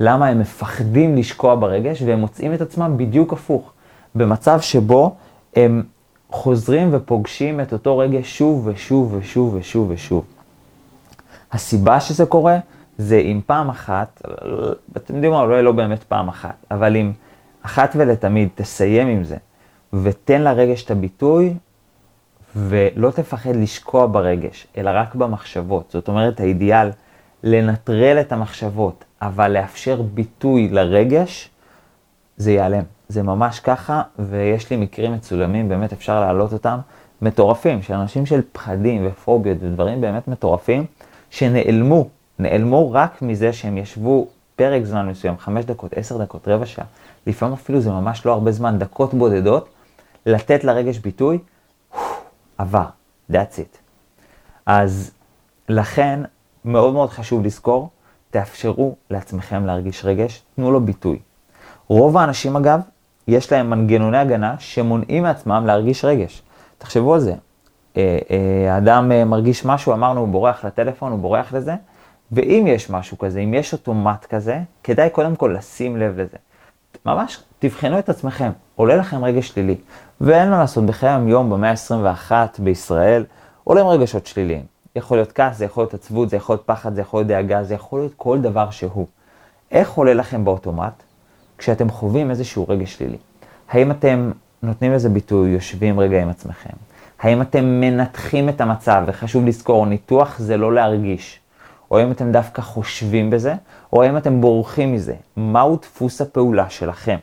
למה 0.00 0.26
הם 0.26 0.38
מפחדים 0.38 1.16
לשקוע 1.16 1.54
ברגש, 1.54 2.02
והם 2.02 2.20
מוצאים 2.20 2.54
את 2.54 2.60
עצמם 2.60 2.94
בדיוק 2.96 3.32
הפוך, 3.32 3.72
במצב 4.14 4.60
שבו 4.60 5.14
הם 5.56 5.82
חוזרים 6.30 6.88
ופוגשים 6.92 7.60
את 7.60 7.72
אותו 7.72 7.98
רגש 7.98 8.38
שוב 8.38 8.66
ושוב 8.66 9.14
ושוב 9.14 9.54
ושוב 9.54 9.90
ושוב. 9.90 10.24
הסיבה 11.52 12.00
שזה 12.00 12.26
קורה, 12.26 12.58
זה 12.98 13.18
אם 13.18 13.40
פעם 13.46 13.68
אחת, 13.68 14.22
אתם 14.96 15.14
יודעים 15.14 15.32
מה, 15.32 15.40
אולי 15.40 15.62
לא 15.62 15.72
באמת 15.72 16.02
פעם 16.02 16.28
אחת, 16.28 16.54
אבל 16.70 16.96
אם 16.96 17.12
אחת 17.62 17.92
ולתמיד 17.96 18.48
תסיים 18.54 19.08
עם 19.08 19.24
זה, 19.24 19.36
ותן 19.92 20.42
לרגש 20.42 20.84
את 20.84 20.90
הביטוי, 20.90 21.54
ולא 22.56 23.10
תפחד 23.10 23.56
לשקוע 23.56 24.06
ברגש, 24.06 24.66
אלא 24.76 24.90
רק 24.94 25.14
במחשבות. 25.14 25.90
זאת 25.90 26.08
אומרת, 26.08 26.40
האידיאל, 26.40 26.90
לנטרל 27.44 28.16
את 28.20 28.32
המחשבות, 28.32 29.04
אבל 29.22 29.52
לאפשר 29.52 30.02
ביטוי 30.02 30.68
לרגש, 30.68 31.50
זה 32.36 32.52
ייעלם. 32.52 32.82
זה 33.08 33.22
ממש 33.22 33.60
ככה, 33.60 34.02
ויש 34.18 34.70
לי 34.70 34.76
מקרים 34.76 35.12
מצולמים, 35.12 35.68
באמת 35.68 35.92
אפשר 35.92 36.20
להעלות 36.20 36.52
אותם, 36.52 36.78
מטורפים, 37.22 37.82
של 37.82 37.94
אנשים 37.94 38.26
של 38.26 38.40
פחדים 38.52 39.06
ופוביות 39.06 39.58
ודברים 39.60 40.00
באמת 40.00 40.28
מטורפים, 40.28 40.86
שנעלמו, 41.30 42.08
נעלמו 42.38 42.92
רק 42.92 43.22
מזה 43.22 43.52
שהם 43.52 43.78
ישבו 43.78 44.28
פרק 44.56 44.84
זמן 44.84 45.08
מסוים, 45.08 45.38
חמש 45.38 45.64
דקות, 45.64 45.92
עשר 45.96 46.18
דקות, 46.18 46.48
רבע 46.48 46.66
שעה, 46.66 46.84
לפעמים 47.26 47.54
אפילו 47.54 47.80
זה 47.80 47.90
ממש 47.90 48.26
לא 48.26 48.32
הרבה 48.32 48.52
זמן, 48.52 48.78
דקות 48.78 49.14
בודדות, 49.14 49.68
לתת 50.26 50.64
לרגש 50.64 50.98
ביטוי, 50.98 51.38
עבר, 52.58 52.86
that's 53.32 53.56
it. 53.56 53.78
אז 54.66 55.10
לכן, 55.68 56.20
מאוד 56.64 56.92
מאוד 56.94 57.10
חשוב 57.10 57.44
לזכור, 57.44 57.90
תאפשרו 58.30 58.96
לעצמכם 59.10 59.66
להרגיש 59.66 60.04
רגש, 60.04 60.42
תנו 60.56 60.70
לו 60.70 60.80
ביטוי. 60.80 61.18
רוב 61.88 62.16
האנשים 62.16 62.56
אגב, 62.56 62.80
יש 63.28 63.52
להם 63.52 63.70
מנגנוני 63.70 64.18
הגנה 64.18 64.54
שמונעים 64.58 65.22
מעצמם 65.22 65.64
להרגיש 65.66 66.04
רגש. 66.04 66.42
תחשבו 66.78 67.14
על 67.14 67.20
זה. 67.20 67.34
אה, 67.96 68.18
אה, 68.30 68.74
האדם 68.74 69.12
אה, 69.12 69.24
מרגיש 69.24 69.64
משהו, 69.64 69.92
אמרנו, 69.92 70.20
הוא 70.20 70.28
בורח 70.28 70.64
לטלפון, 70.64 71.12
הוא 71.12 71.20
בורח 71.20 71.52
לזה, 71.52 71.74
ואם 72.32 72.64
יש 72.66 72.90
משהו 72.90 73.18
כזה, 73.18 73.40
אם 73.40 73.54
יש 73.54 73.72
אוטומט 73.72 74.24
כזה, 74.24 74.60
כדאי 74.82 75.10
קודם 75.10 75.36
כל 75.36 75.54
לשים 75.58 75.96
לב 75.96 76.20
לזה. 76.20 76.36
ממש 77.06 77.42
תבחנו 77.58 77.98
את 77.98 78.08
עצמכם, 78.08 78.50
עולה 78.76 78.96
לכם 78.96 79.24
רגש 79.24 79.48
שלילי, 79.48 79.76
ואין 80.20 80.50
מה 80.50 80.58
לעשות, 80.58 80.86
בחיי 80.86 81.10
היום, 81.10 81.50
במאה 81.50 81.70
ה-21 81.70 82.32
בישראל, 82.58 83.24
עולים 83.64 83.86
רגשות 83.86 84.26
שליליים. 84.26 84.62
יכול 84.96 85.16
להיות 85.16 85.32
כעס, 85.32 85.56
זה 85.56 85.64
יכול 85.64 85.82
להיות 85.82 85.94
עצבות, 85.94 86.30
זה 86.30 86.36
יכול 86.36 86.54
להיות 86.54 86.66
פחד, 86.66 86.94
זה 86.94 87.00
יכול 87.00 87.20
להיות 87.20 87.28
דאגה, 87.28 87.64
זה 87.64 87.74
יכול 87.74 88.00
להיות 88.00 88.12
כל 88.16 88.38
דבר 88.40 88.70
שהוא. 88.70 89.06
איך 89.70 89.90
עולה 89.90 90.14
לכם 90.14 90.44
באוטומט? 90.44 91.02
כשאתם 91.58 91.90
חווים 91.90 92.30
איזשהו 92.30 92.66
רגש 92.68 92.94
שלילי. 92.94 93.16
האם 93.70 93.90
אתם 93.90 94.30
נותנים 94.62 94.92
לזה 94.92 95.08
ביטוי, 95.08 95.50
יושבים 95.50 96.00
רגע 96.00 96.22
עם 96.22 96.28
עצמכם? 96.28 96.70
האם 97.20 97.42
אתם 97.42 97.64
מנתחים 97.64 98.48
את 98.48 98.60
המצב, 98.60 99.02
וחשוב 99.06 99.46
לזכור, 99.46 99.86
ניתוח 99.86 100.38
זה 100.38 100.56
לא 100.56 100.74
להרגיש. 100.74 101.40
או 101.90 101.98
האם 101.98 102.10
אתם 102.10 102.32
דווקא 102.32 102.62
חושבים 102.62 103.30
בזה, 103.30 103.54
או 103.92 104.02
האם 104.02 104.16
אתם 104.16 104.40
בורחים 104.40 104.92
מזה. 104.92 105.14
מהו 105.36 105.76
דפוס 105.76 106.20
הפעולה 106.20 106.70
שלכם? 106.70 107.16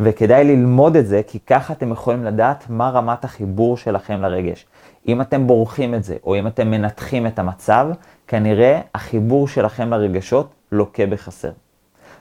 וכדאי 0.00 0.44
ללמוד 0.44 0.96
את 0.96 1.06
זה, 1.06 1.20
כי 1.26 1.38
ככה 1.38 1.72
אתם 1.72 1.92
יכולים 1.92 2.24
לדעת 2.24 2.64
מה 2.68 2.90
רמת 2.90 3.24
החיבור 3.24 3.76
שלכם 3.76 4.22
לרגש. 4.22 4.66
אם 5.08 5.20
אתם 5.20 5.46
בורחים 5.46 5.94
את 5.94 6.04
זה, 6.04 6.16
או 6.24 6.38
אם 6.38 6.46
אתם 6.46 6.70
מנתחים 6.70 7.26
את 7.26 7.38
המצב, 7.38 7.88
כנראה 8.26 8.80
החיבור 8.94 9.48
שלכם 9.48 9.90
לרגשות 9.90 10.48
לוקה 10.72 11.06
בחסר. 11.06 11.50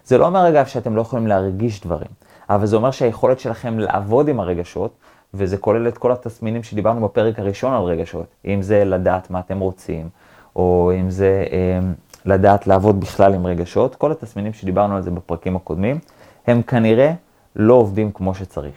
זה 0.05 0.17
לא 0.17 0.25
אומר 0.25 0.49
אגב 0.49 0.65
שאתם 0.65 0.95
לא 0.95 1.01
יכולים 1.01 1.27
להרגיש 1.27 1.81
דברים, 1.81 2.07
אבל 2.49 2.65
זה 2.65 2.75
אומר 2.75 2.91
שהיכולת 2.91 3.39
שלכם 3.39 3.79
לעבוד 3.79 4.27
עם 4.27 4.39
הרגשות, 4.39 4.93
וזה 5.33 5.57
כולל 5.57 5.87
את 5.87 5.97
כל 5.97 6.11
התסמינים 6.11 6.63
שדיברנו 6.63 7.07
בפרק 7.07 7.39
הראשון 7.39 7.73
על 7.73 7.83
רגשות, 7.83 8.25
אם 8.45 8.61
זה 8.61 8.85
לדעת 8.85 9.29
מה 9.29 9.39
אתם 9.39 9.59
רוצים, 9.59 10.09
או 10.55 10.91
אם 10.99 11.09
זה 11.09 11.45
אה, 11.51 11.79
לדעת 12.25 12.67
לעבוד 12.67 12.99
בכלל 12.99 13.33
עם 13.33 13.47
רגשות, 13.47 13.95
כל 13.95 14.11
התסמינים 14.11 14.53
שדיברנו 14.53 14.95
על 14.95 15.01
זה 15.01 15.11
בפרקים 15.11 15.55
הקודמים, 15.55 15.99
הם 16.47 16.61
כנראה 16.61 17.13
לא 17.55 17.73
עובדים 17.73 18.11
כמו 18.11 18.35
שצריך. 18.35 18.75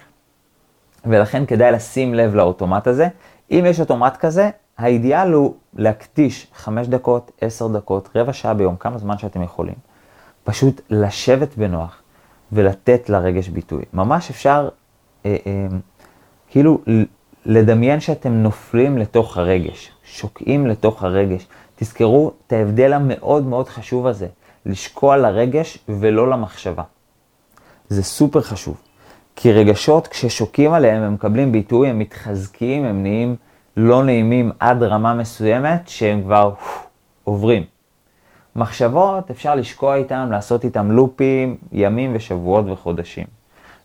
ולכן 1.05 1.45
כדאי 1.45 1.71
לשים 1.71 2.13
לב 2.13 2.35
לאוטומט 2.35 2.87
הזה. 2.87 3.07
אם 3.51 3.63
יש 3.67 3.79
אוטומט 3.79 4.17
כזה, 4.17 4.49
האידיאל 4.77 5.31
הוא 5.31 5.53
להקדיש 5.73 6.47
5 6.55 6.87
דקות, 6.87 7.31
10 7.41 7.67
דקות, 7.67 8.09
רבע 8.15 8.33
שעה 8.33 8.53
ביום, 8.53 8.75
כמה 8.75 8.97
זמן 8.97 9.17
שאתם 9.17 9.41
יכולים. 9.41 9.75
פשוט 10.45 10.81
לשבת 10.89 11.57
בנוח 11.57 12.01
ולתת 12.51 13.09
לרגש 13.09 13.47
ביטוי. 13.47 13.83
ממש 13.93 14.29
אפשר 14.29 14.69
אה, 15.25 15.35
אה, 15.47 15.67
כאילו 16.49 16.81
לדמיין 17.45 17.99
שאתם 17.99 18.33
נופלים 18.33 18.97
לתוך 18.97 19.37
הרגש, 19.37 19.91
שוקעים 20.03 20.67
לתוך 20.67 21.03
הרגש. 21.03 21.47
תזכרו 21.75 22.31
את 22.47 22.53
ההבדל 22.53 22.93
המאוד 22.93 23.45
מאוד 23.45 23.69
חשוב 23.69 24.07
הזה, 24.07 24.27
לשקוע 24.65 25.17
לרגש 25.17 25.77
ולא 25.89 26.29
למחשבה. 26.29 26.83
זה 27.89 28.03
סופר 28.03 28.41
חשוב. 28.41 28.81
כי 29.35 29.51
רגשות, 29.51 30.07
כששוקים 30.07 30.73
עליהם, 30.73 31.03
הם 31.03 31.13
מקבלים 31.13 31.51
ביטוי, 31.51 31.89
הם 31.89 31.99
מתחזקים, 31.99 32.85
הם 32.85 33.03
נהיים 33.03 33.35
לא 33.77 34.03
נעימים 34.03 34.51
עד 34.59 34.83
רמה 34.83 35.13
מסוימת, 35.13 35.87
שהם 35.87 36.23
כבר 36.23 36.53
עוברים. 37.23 37.63
מחשבות, 38.55 39.31
אפשר 39.31 39.55
לשקוע 39.55 39.95
איתם, 39.95 40.27
לעשות 40.31 40.63
איתם 40.63 40.91
לופים, 40.91 41.57
ימים 41.71 42.11
ושבועות 42.15 42.65
וחודשים. 42.69 43.25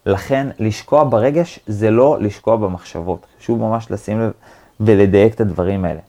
לכן, 0.06 0.46
לשקוע 0.58 1.04
ברגש 1.04 1.60
זה 1.66 1.90
לא 1.90 2.18
לשקוע 2.20 2.56
במחשבות. 2.56 3.26
חשוב 3.38 3.60
ממש 3.60 3.90
לשים 3.90 4.20
לב 4.20 4.32
ולדייק 4.80 5.34
את 5.34 5.40
הדברים 5.40 5.84
האלה. 5.84 6.00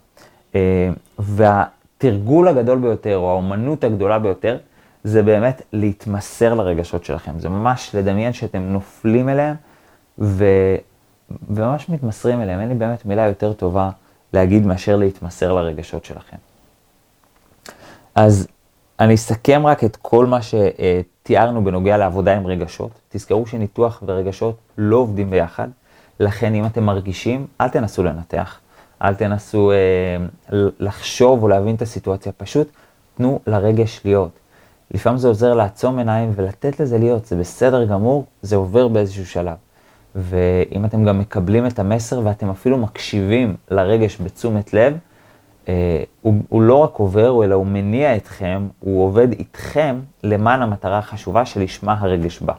אה, 0.55 0.89
והתרגול 1.19 2.47
הגדול 2.47 2.79
ביותר, 2.79 3.17
או 3.17 3.29
האומנות 3.29 3.83
הגדולה 3.83 4.19
ביותר, 4.19 4.57
זה 5.03 5.23
באמת 5.23 5.61
להתמסר 5.73 6.53
לרגשות 6.53 7.05
שלכם. 7.05 7.39
זה 7.39 7.49
ממש 7.49 7.95
לדמיין 7.95 8.33
שאתם 8.33 8.59
נופלים 8.59 9.29
אליהם, 9.29 9.55
וממש 11.49 11.89
מתמסרים 11.89 12.41
אליהם. 12.41 12.59
אין 12.59 12.69
לי 12.69 12.75
באמת 12.75 13.05
מילה 13.05 13.27
יותר 13.27 13.53
טובה 13.53 13.89
להגיד 14.33 14.65
מאשר 14.65 14.95
להתמסר 14.95 15.53
לרגשות 15.53 16.05
שלכם. 16.05 16.37
אז 18.15 18.47
אני 18.99 19.15
אסכם 19.15 19.61
רק 19.65 19.83
את 19.83 19.95
כל 19.95 20.25
מה 20.25 20.39
שתיארנו 20.41 21.63
בנוגע 21.63 21.97
לעבודה 21.97 22.37
עם 22.37 22.47
רגשות. 22.47 22.91
תזכרו 23.09 23.47
שניתוח 23.47 24.03
ורגשות 24.05 24.57
לא 24.77 24.97
עובדים 24.97 25.29
ביחד, 25.29 25.67
לכן 26.19 26.53
אם 26.53 26.65
אתם 26.65 26.83
מרגישים, 26.83 27.47
אל 27.61 27.69
תנסו 27.69 28.03
לנתח, 28.03 28.59
אל 29.01 29.15
תנסו 29.15 29.71
אה, 29.71 29.77
לחשוב 30.79 31.43
או 31.43 31.47
להבין 31.47 31.75
את 31.75 31.81
הסיטואציה, 31.81 32.31
פשוט 32.31 32.67
תנו 33.17 33.39
לרגש 33.47 34.01
להיות. 34.05 34.31
לפעמים 34.91 35.17
זה 35.17 35.27
עוזר 35.27 35.53
לעצום 35.53 35.97
עיניים 35.97 36.31
ולתת 36.35 36.79
לזה 36.79 36.97
להיות, 36.97 37.25
זה 37.25 37.35
בסדר 37.35 37.85
גמור, 37.85 38.25
זה 38.41 38.55
עובר 38.55 38.87
באיזשהו 38.87 39.25
שלב. 39.25 39.55
ואם 40.15 40.85
אתם 40.85 41.05
גם 41.05 41.19
מקבלים 41.19 41.67
את 41.67 41.79
המסר 41.79 42.21
ואתם 42.23 42.49
אפילו 42.49 42.77
מקשיבים 42.77 43.55
לרגש 43.71 44.21
בתשומת 44.21 44.73
לב, 44.73 44.97
הוא, 46.21 46.33
הוא 46.49 46.61
לא 46.61 46.75
רק 46.75 46.95
עובר, 46.95 47.43
אלא 47.43 47.55
הוא 47.55 47.65
מניע 47.65 48.15
אתכם, 48.15 48.67
הוא 48.79 49.05
עובד 49.05 49.31
איתכם 49.31 49.99
למען 50.23 50.61
המטרה 50.61 50.97
החשובה 50.97 51.45
שלשמה 51.45 51.95
הרגש 51.99 52.39
בא. 52.39 52.53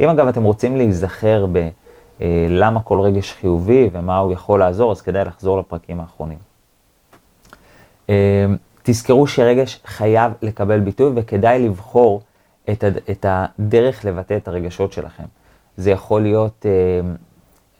אם 0.00 0.08
אגב 0.08 0.28
אתם 0.28 0.42
רוצים 0.42 0.76
להיזכר 0.76 1.46
בלמה 1.46 2.78
אה, 2.78 2.84
כל 2.84 3.00
רגש 3.00 3.32
חיובי 3.32 3.90
ומה 3.92 4.18
הוא 4.18 4.32
יכול 4.32 4.60
לעזור, 4.60 4.92
אז 4.92 5.02
כדאי 5.02 5.24
לחזור 5.24 5.58
לפרקים 5.58 6.00
האחרונים. 6.00 6.38
אה, 8.10 8.46
תזכרו 8.82 9.26
שרגש 9.26 9.80
חייב 9.84 10.32
לקבל 10.42 10.80
ביטוי 10.80 11.12
וכדאי 11.14 11.68
לבחור 11.68 12.22
את, 12.70 12.84
הד, 12.84 12.96
את 13.10 13.26
הדרך 13.28 14.04
לבטא 14.04 14.36
את 14.36 14.48
הרגשות 14.48 14.92
שלכם. 14.92 15.24
זה 15.76 15.90
יכול 15.90 16.22
להיות, 16.22 16.66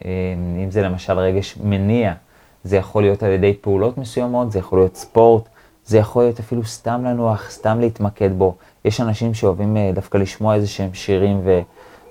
אם 0.04 0.70
זה 0.70 0.82
למשל 0.82 1.18
רגש 1.18 1.56
מניע, 1.56 2.12
זה 2.64 2.76
יכול 2.76 3.02
להיות 3.02 3.22
על 3.22 3.30
ידי 3.30 3.54
פעולות 3.60 3.98
מסוימות, 3.98 4.52
זה 4.52 4.58
יכול 4.58 4.78
להיות 4.78 4.96
ספורט, 4.96 5.48
זה 5.86 5.98
יכול 5.98 6.22
להיות 6.22 6.40
אפילו 6.40 6.64
סתם 6.64 7.04
לנוח, 7.04 7.50
סתם 7.50 7.80
להתמקד 7.80 8.30
בו. 8.38 8.54
יש 8.84 9.00
אנשים 9.00 9.34
שאוהבים 9.34 9.76
אה, 9.76 9.90
דווקא 9.94 10.18
לשמוע 10.18 10.54
איזה 10.54 10.66
שהם 10.66 10.94
שירים 10.94 11.40
ו, 11.44 11.60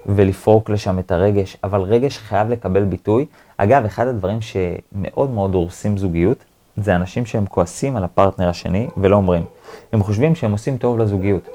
ולפרוק 0.05 0.69
לשם 0.69 0.99
את 0.99 1.11
הרגש, 1.11 1.57
אבל 1.63 1.81
רגש 1.81 2.17
חייב 2.17 2.49
לקבל 2.49 2.83
ביטוי. 2.83 3.25
אגב, 3.57 3.85
אחד 3.85 4.07
הדברים 4.07 4.39
שמאוד 4.41 5.29
מאוד 5.29 5.53
הורסים 5.53 5.97
זוגיות, 5.97 6.37
זה 6.77 6.95
אנשים 6.95 7.25
שהם 7.25 7.45
כועסים 7.45 7.95
על 7.95 8.03
הפרטנר 8.03 8.49
השני 8.49 8.87
ולא 8.97 9.15
אומרים. 9.15 9.43
הם 9.93 10.03
חושבים 10.03 10.35
שהם 10.35 10.51
עושים 10.51 10.77
טוב 10.77 10.99
לזוגיות. 10.99 11.49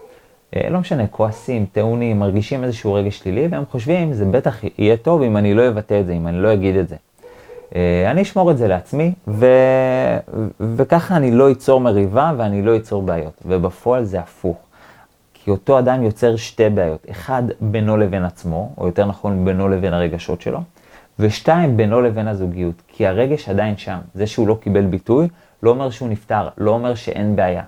אה, 0.57 0.71
לא 0.71 0.79
משנה, 0.79 1.07
כועסים, 1.07 1.67
טעונים, 1.73 2.19
מרגישים 2.19 2.65
איזשהו 2.65 2.95
רגש 2.95 3.19
שלילי, 3.19 3.49
והם 3.51 3.65
חושבים, 3.71 4.13
זה 4.13 4.25
בטח 4.25 4.61
יהיה 4.79 4.97
טוב 4.97 5.23
אם 5.23 5.37
אני 5.37 5.55
לא 5.55 5.69
אבטא 5.69 6.01
את 6.01 6.07
זה, 6.07 6.13
אם 6.13 6.27
אני 6.27 6.43
לא 6.43 6.53
אגיד 6.53 6.77
את 6.77 6.89
זה. 6.89 6.97
אה, 7.77 8.11
אני 8.11 8.23
אשמור 8.23 8.51
את 8.51 8.59
זה 8.59 8.69
לעצמי, 8.69 9.13
ו... 9.29 9.47
וככה 10.61 11.17
אני 11.17 11.31
לא 11.31 11.51
אצור 11.51 11.81
מריבה 11.81 12.33
ואני 12.37 12.63
לא 12.63 12.77
אצור 12.77 13.03
בעיות. 13.03 13.43
ובפועל 13.47 14.05
זה 14.05 14.21
הפוך. 14.21 14.57
כי 15.35 15.51
אותו 15.51 15.79
אדם 15.79 16.03
יוצר 16.03 16.37
שתי 16.37 16.69
בעיות. 16.69 17.07
אחד, 17.11 17.43
בינו 17.61 17.97
לבין 17.97 18.25
עצמו, 18.25 18.73
או 18.79 18.87
יותר 18.87 19.07
נכון, 19.07 19.45
בינו 19.45 19.69
לבין 19.69 19.95
הרגשות 19.95 20.41
שלו, 20.41 20.61
ושתיים, 21.19 21.77
בינו 21.77 22.01
לבין 22.01 22.29
הזוגיות. 22.29 22.83
כי 22.89 23.07
הרגש 23.07 23.49
עדיין 23.49 23.77
שם. 23.77 23.99
זה 24.15 24.27
שהוא 24.27 24.49
לא 24.49 24.59
קיבל 24.61 24.87
ביטוי, 24.87 25.29
לא 25.63 25.71
אומר 25.71 25.91
שהוא 25.91 26.09
נפטר, 26.09 26.49
לא 26.59 26.71
אומר 26.71 26.95
שאין 26.95 27.37
בעיה. 27.37 27.63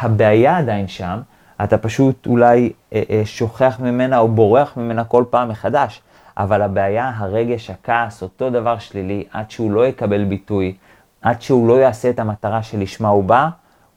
הבעיה 0.00 0.58
עדיין 0.58 0.88
שם, 0.88 1.20
אתה 1.64 1.78
פשוט 1.78 2.26
אולי 2.26 2.72
אה, 2.92 3.02
אה, 3.10 3.22
שוכח 3.24 3.80
ממנה 3.80 4.18
או 4.18 4.28
בורח 4.28 4.76
ממנה 4.76 5.04
כל 5.04 5.24
פעם 5.30 5.48
מחדש. 5.48 6.02
אבל 6.38 6.62
הבעיה, 6.62 7.12
הרגש, 7.16 7.70
הכעס, 7.70 8.22
אותו 8.22 8.50
דבר 8.50 8.78
שלילי, 8.78 9.24
עד 9.32 9.50
שהוא 9.50 9.70
לא 9.70 9.86
יקבל 9.86 10.24
ביטוי, 10.24 10.74
עד 11.22 11.42
שהוא 11.42 11.68
לא 11.68 11.74
יעשה 11.74 12.10
את 12.10 12.18
המטרה 12.18 12.62
שלשמה 12.62 13.08
הוא 13.08 13.24
בא, 13.24 13.48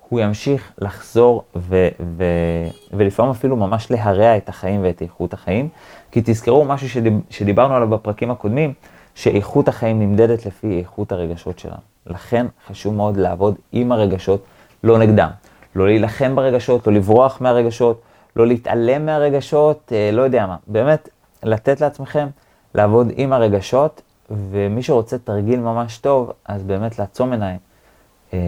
הוא 0.09 0.19
ימשיך 0.19 0.71
לחזור 0.77 1.43
ו- 1.55 1.87
ו- 2.17 2.67
ולפעמים 2.93 3.31
אפילו 3.31 3.55
ממש 3.55 3.91
להרע 3.91 4.37
את 4.37 4.49
החיים 4.49 4.83
ואת 4.83 5.01
איכות 5.01 5.33
החיים. 5.33 5.69
כי 6.11 6.21
תזכרו 6.25 6.65
משהו 6.65 6.89
שדיב- 6.89 7.21
שדיברנו 7.29 7.75
עליו 7.75 7.89
בפרקים 7.89 8.31
הקודמים, 8.31 8.73
שאיכות 9.15 9.67
החיים 9.67 9.99
נמדדת 9.99 10.45
לפי 10.45 10.79
איכות 10.79 11.11
הרגשות 11.11 11.59
שלנו. 11.59 11.77
לכן 12.07 12.45
חשוב 12.67 12.93
מאוד 12.95 13.17
לעבוד 13.17 13.55
עם 13.71 13.91
הרגשות, 13.91 14.43
לא 14.83 14.97
נגדם. 14.97 15.29
לא 15.75 15.85
להילחם 15.85 16.35
ברגשות, 16.35 16.87
לא 16.87 16.93
לברוח 16.93 17.41
מהרגשות, 17.41 18.01
לא 18.35 18.47
להתעלם 18.47 19.05
מהרגשות, 19.05 19.91
אה, 19.95 20.09
לא 20.13 20.21
יודע 20.21 20.45
מה. 20.45 20.55
באמת, 20.67 21.09
לתת 21.43 21.81
לעצמכם 21.81 22.27
לעבוד 22.75 23.07
עם 23.15 23.33
הרגשות, 23.33 24.01
ומי 24.29 24.83
שרוצה 24.83 25.17
תרגיל 25.17 25.59
ממש 25.59 25.97
טוב, 25.97 26.31
אז 26.45 26.63
באמת 26.63 26.99
לעצום 26.99 27.31
עיניים 27.31 27.57
אה, 28.33 28.39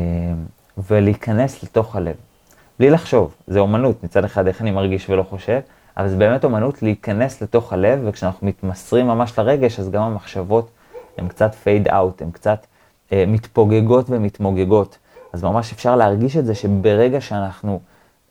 ולהיכנס 0.77 1.63
לתוך 1.63 1.95
הלב. 1.95 2.15
בלי 2.80 2.89
לחשוב, 2.89 3.36
זה 3.47 3.60
אומנות, 3.60 4.04
מצד 4.04 4.25
אחד 4.25 4.47
איך 4.47 4.62
אני 4.62 4.71
מרגיש 4.71 5.10
ולא 5.10 5.23
חושב, 5.23 5.60
אבל 5.97 6.10
זה 6.10 6.17
באמת 6.17 6.43
אומנות 6.43 6.84
להיכנס 6.84 7.41
לתוך 7.41 7.73
הלב, 7.73 7.99
וכשאנחנו 8.04 8.47
מתמסרים 8.47 9.08
ממש 9.08 9.39
לרגש, 9.39 9.80
אז 9.80 9.91
גם 9.91 10.04
המחשבות 10.04 10.69
הן 11.17 11.27
קצת 11.27 11.56
פייד 11.56 11.88
אאוט, 11.88 12.21
הן 12.21 12.32
קצת 12.32 12.65
אה, 13.13 13.23
מתפוגגות 13.27 14.06
ומתמוגגות. 14.10 14.97
אז 15.34 15.43
ממש 15.43 15.73
אפשר 15.73 15.95
להרגיש 15.95 16.38
את 16.38 16.45
זה 16.45 16.56
שברגע 16.56 17.21
שאנחנו 17.21 17.80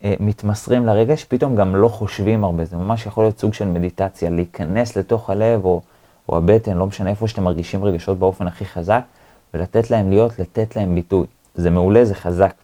מתמסרים 0.04 0.86
לרגש, 0.86 1.24
פתאום 1.24 1.56
גם 1.56 1.76
לא 1.76 1.88
חושבים 1.88 2.44
הרבה. 2.44 2.64
זה 2.64 2.76
ממש 2.76 3.06
יכול 3.06 3.24
להיות 3.24 3.38
סוג 3.38 3.54
של 3.54 3.64
מדיטציה, 3.64 4.30
להיכנס 4.30 4.96
לתוך 4.96 5.30
הלב 5.30 5.64
או, 5.64 5.80
או 6.28 6.36
הבטן, 6.36 6.76
לא 6.76 6.86
משנה 6.86 7.10
איפה 7.10 7.28
שאתם 7.28 7.44
מרגישים 7.44 7.84
רגשות 7.84 8.18
באופן 8.18 8.46
הכי 8.46 8.64
חזק, 8.64 9.02
ולתת 9.54 9.90
להם 9.90 10.10
להיות, 10.10 10.38
לתת 10.38 10.76
להם 10.76 10.94
ביטוי. 10.94 11.26
זה 11.54 11.70
מעולה, 11.70 12.04
זה 12.04 12.14
חזק. 12.14 12.54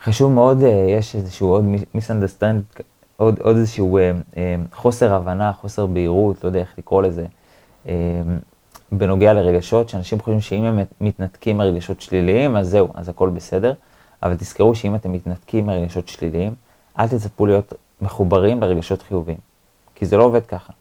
חשוב 0.00 0.32
מאוד, 0.32 0.62
אה, 0.62 0.86
יש 0.88 1.16
איזשהו 1.16 1.48
עוד 1.48 1.64
misunderstand, 1.96 2.82
עוד, 3.16 3.40
עוד 3.40 3.56
איזשהו 3.56 3.98
אה, 3.98 4.12
חוסר 4.72 5.14
הבנה, 5.14 5.52
חוסר 5.52 5.86
בהירות, 5.86 6.44
לא 6.44 6.48
יודע 6.48 6.60
איך 6.60 6.74
לקרוא 6.78 7.02
לזה, 7.02 7.26
בנוגע 8.92 9.32
לרגשות, 9.32 9.88
שאנשים 9.88 10.20
חושבים 10.20 10.40
שאם 10.40 10.64
הם 10.64 10.78
מתנתקים 11.00 11.56
מרגשות 11.56 12.00
שליליים, 12.00 12.56
אז 12.56 12.68
זהו, 12.68 12.88
אז 12.94 13.08
הכל 13.08 13.28
בסדר. 13.28 13.72
אבל 14.22 14.36
תזכרו 14.36 14.74
שאם 14.74 14.94
אתם 14.94 15.12
מתנתקים 15.12 15.66
מרגשות 15.66 16.08
שליליים, 16.08 16.54
אל 16.98 17.08
תצפו 17.08 17.46
להיות 17.46 17.74
מחוברים 18.00 18.60
לרגשות 18.60 19.02
חיוביים, 19.02 19.38
כי 19.94 20.06
זה 20.06 20.16
לא 20.16 20.24
עובד 20.24 20.46
ככה. 20.46 20.72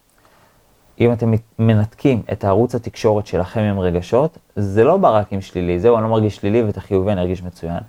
אם 1.00 1.13
אתם 1.13 1.34
מנתקים 1.60 2.21
את 2.32 2.43
הערוץ 2.43 2.76
התקשורת 2.76 3.28
שלכם 3.28 3.60
עם 3.60 3.80
רגשות, 3.80 4.38
זה 4.56 4.84
לא 4.84 4.97
בא 4.97 5.10
רק 5.17 5.34
עם 5.34 5.41
שלילי, 5.41 5.80
זהו, 5.80 5.95
אני 5.95 6.04
לא 6.04 6.10
מרגיש 6.10 6.36
שלילי 6.36 6.63
ואת 6.63 6.78
החיובי 6.78 7.12
אני 7.12 7.21
ארגיש 7.21 7.43
מצוין, 7.43 7.80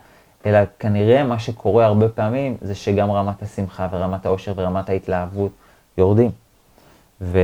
אלא 0.46 0.58
כנראה 0.78 1.24
מה 1.24 1.38
שקורה 1.38 1.86
הרבה 1.86 2.08
פעמים 2.08 2.56
זה 2.60 2.74
שגם 2.74 3.10
רמת 3.10 3.42
השמחה 3.42 3.88
ורמת 3.92 4.26
העושר 4.26 4.52
ורמת 4.56 4.88
ההתלהבות 4.88 5.52
יורדים. 5.98 6.30
ו, 7.20 7.38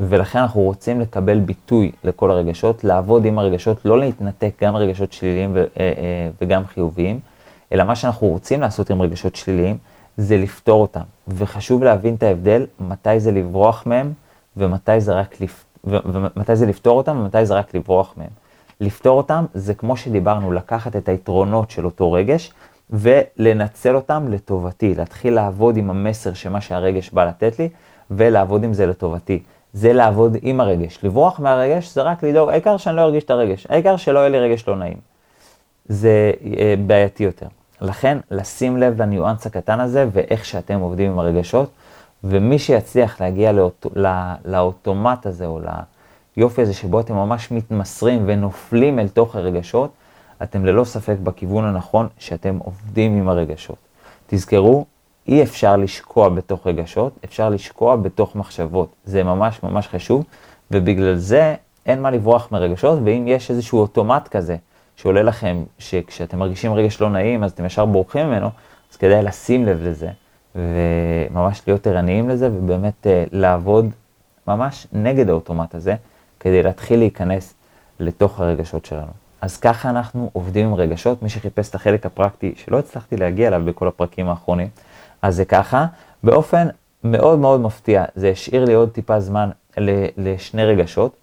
ולכן 0.00 0.38
אנחנו 0.38 0.60
רוצים 0.60 1.00
לקבל 1.00 1.38
ביטוי 1.38 1.92
לכל 2.04 2.30
הרגשות, 2.30 2.84
לעבוד 2.84 3.24
עם 3.24 3.38
הרגשות, 3.38 3.84
לא 3.84 3.98
להתנתק 3.98 4.50
גם 4.62 4.76
רגשות 4.76 5.12
שליליים 5.12 5.50
ו, 5.54 5.58
אה, 5.58 5.64
אה, 5.80 6.30
וגם 6.40 6.66
חיוביים, 6.66 7.20
אלא 7.72 7.84
מה 7.84 7.96
שאנחנו 7.96 8.26
רוצים 8.26 8.60
לעשות 8.60 8.90
עם 8.90 9.02
רגשות 9.02 9.36
שליליים, 9.36 9.78
זה 10.16 10.36
לפתור 10.36 10.82
אותם. 10.82 11.00
וחשוב 11.28 11.82
להבין 11.82 12.14
את 12.14 12.22
ההבדל, 12.22 12.66
מתי 12.80 13.20
זה 13.20 13.32
לברוח 13.32 13.86
מהם, 13.86 14.12
ומתי 14.56 15.00
זה 15.00 15.12
רק 15.12 15.40
לפ... 15.40 15.64
ו... 15.84 15.96
ומתי 16.12 16.56
זה 16.56 16.66
לפתור 16.66 16.98
אותם, 16.98 17.16
ומתי 17.16 17.46
זה 17.46 17.54
רק 17.54 17.74
לברוח 17.74 18.14
מהם. 18.16 18.30
לפתור 18.80 19.18
אותם 19.18 19.44
זה 19.54 19.74
כמו 19.74 19.96
שדיברנו, 19.96 20.52
לקחת 20.52 20.96
את 20.96 21.08
היתרונות 21.08 21.70
של 21.70 21.84
אותו 21.84 22.12
רגש, 22.12 22.52
ולנצל 22.90 23.96
אותם 23.96 24.26
לטובתי, 24.30 24.94
להתחיל 24.94 25.34
לעבוד 25.34 25.76
עם 25.76 25.90
המסר 25.90 26.34
שמה 26.34 26.60
שהרגש 26.60 27.10
בא 27.10 27.24
לתת 27.24 27.58
לי, 27.58 27.68
ולעבוד 28.10 28.64
עם 28.64 28.74
זה 28.74 28.86
לטובתי. 28.86 29.42
זה 29.72 29.92
לעבוד 29.92 30.36
עם 30.42 30.60
הרגש. 30.60 30.98
לברוח 31.02 31.40
מהרגש 31.40 31.94
זה 31.94 32.02
רק 32.02 32.22
לדאוג, 32.22 32.48
העיקר 32.48 32.76
שאני 32.76 32.96
לא 32.96 33.00
ארגיש 33.00 33.24
את 33.24 33.30
הרגש, 33.30 33.66
העיקר 33.70 33.96
שלא 33.96 34.18
יהיה 34.18 34.28
לי 34.28 34.38
רגש 34.38 34.68
לא 34.68 34.76
נעים. 34.76 34.96
זה 35.88 36.32
אה, 36.58 36.74
בעייתי 36.86 37.24
יותר. 37.24 37.46
לכן, 37.80 38.18
לשים 38.30 38.76
לב 38.76 39.02
לניואנס 39.02 39.46
הקטן 39.46 39.80
הזה 39.80 40.06
ואיך 40.12 40.44
שאתם 40.44 40.80
עובדים 40.80 41.10
עם 41.12 41.18
הרגשות, 41.18 41.70
ומי 42.24 42.58
שיצליח 42.58 43.20
להגיע 43.20 43.52
לאוט... 43.52 43.86
לא... 43.96 44.10
לאוטומט 44.44 45.26
הזה, 45.26 45.46
או 45.46 45.60
ליופי 46.36 46.62
הזה 46.62 46.74
שבו 46.74 47.00
אתם 47.00 47.14
ממש 47.14 47.50
מתמסרים 47.50 48.22
ונופלים 48.26 48.98
אל 48.98 49.08
תוך 49.08 49.36
הרגשות, 49.36 49.90
אתם 50.42 50.64
ללא 50.64 50.84
ספק 50.84 51.16
בכיוון 51.22 51.64
הנכון 51.64 52.08
שאתם 52.18 52.58
עובדים 52.58 53.16
עם 53.16 53.28
הרגשות. 53.28 53.76
תזכרו, 54.26 54.84
אי 55.28 55.42
אפשר 55.42 55.76
לשקוע 55.76 56.28
בתוך 56.28 56.66
רגשות, 56.66 57.12
אפשר 57.24 57.48
לשקוע 57.48 57.96
בתוך 57.96 58.36
מחשבות. 58.36 58.88
זה 59.04 59.22
ממש 59.22 59.62
ממש 59.62 59.88
חשוב, 59.88 60.24
ובגלל 60.70 61.16
זה 61.16 61.54
אין 61.86 62.02
מה 62.02 62.10
לברוח 62.10 62.52
מרגשות, 62.52 62.98
ואם 63.04 63.24
יש 63.28 63.50
איזשהו 63.50 63.80
אוטומט 63.80 64.28
כזה, 64.28 64.56
שעולה 65.00 65.22
לכם 65.22 65.64
שכשאתם 65.78 66.38
מרגישים 66.38 66.72
רגש 66.72 67.00
לא 67.00 67.10
נעים 67.10 67.44
אז 67.44 67.50
אתם 67.52 67.64
ישר 67.64 67.84
בורחים 67.84 68.26
ממנו, 68.26 68.50
אז 68.92 68.96
כדאי 68.96 69.22
לשים 69.22 69.66
לב 69.66 69.82
לזה 69.82 70.08
וממש 70.54 71.62
להיות 71.66 71.86
ערניים 71.86 72.28
לזה 72.28 72.46
ובאמת 72.52 73.06
uh, 73.06 73.28
לעבוד 73.32 73.86
ממש 74.48 74.86
נגד 74.92 75.28
האוטומט 75.28 75.74
הזה, 75.74 75.94
כדי 76.40 76.62
להתחיל 76.62 76.98
להיכנס 76.98 77.54
לתוך 78.00 78.40
הרגשות 78.40 78.84
שלנו. 78.84 79.12
אז 79.40 79.56
ככה 79.56 79.90
אנחנו 79.90 80.30
עובדים 80.32 80.66
עם 80.66 80.74
רגשות, 80.74 81.22
מי 81.22 81.28
שחיפש 81.28 81.70
את 81.70 81.74
החלק 81.74 82.06
הפרקטי 82.06 82.54
שלא 82.56 82.78
הצלחתי 82.78 83.16
להגיע 83.16 83.48
אליו 83.48 83.62
בכל 83.64 83.88
הפרקים 83.88 84.28
האחרונים, 84.28 84.68
אז 85.22 85.36
זה 85.36 85.44
ככה, 85.44 85.86
באופן 86.22 86.68
מאוד 87.04 87.38
מאוד 87.38 87.60
מפתיע, 87.60 88.04
זה 88.14 88.28
השאיר 88.30 88.64
לי 88.64 88.74
עוד 88.74 88.88
טיפה 88.88 89.20
זמן 89.20 89.50
לשני 90.16 90.64
רגשות. 90.64 91.19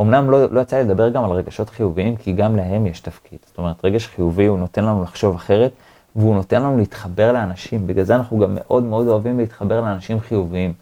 אמנם 0.00 0.30
לא, 0.30 0.52
לא 0.52 0.60
יצא 0.60 0.76
לי 0.76 0.84
לדבר 0.84 1.08
גם 1.08 1.24
על 1.24 1.30
רגשות 1.30 1.70
חיוביים, 1.70 2.16
כי 2.16 2.32
גם 2.32 2.56
להם 2.56 2.86
יש 2.86 3.00
תפקיד. 3.00 3.38
זאת 3.46 3.58
אומרת, 3.58 3.84
רגש 3.84 4.06
חיובי 4.06 4.46
הוא 4.46 4.58
נותן 4.58 4.84
לנו 4.84 5.02
לחשוב 5.02 5.34
אחרת, 5.34 5.72
והוא 6.16 6.34
נותן 6.34 6.62
לנו 6.62 6.76
להתחבר 6.76 7.32
לאנשים. 7.32 7.86
בגלל 7.86 8.04
זה 8.04 8.16
אנחנו 8.16 8.38
גם 8.38 8.54
מאוד 8.54 8.82
מאוד 8.82 9.08
אוהבים 9.08 9.38
להתחבר 9.38 9.80
לאנשים 9.80 10.20
חיוביים. 10.20 10.72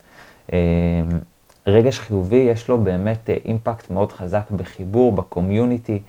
אה, 0.52 0.58
רגש 1.66 1.98
חיובי 1.98 2.36
יש 2.36 2.68
לו 2.68 2.78
באמת 2.78 3.30
אה, 3.30 3.36
אימפקט 3.44 3.90
מאוד 3.90 4.12
חזק 4.12 4.50
בחיבור, 4.50 5.12
בקומיוניטי, 5.12 6.02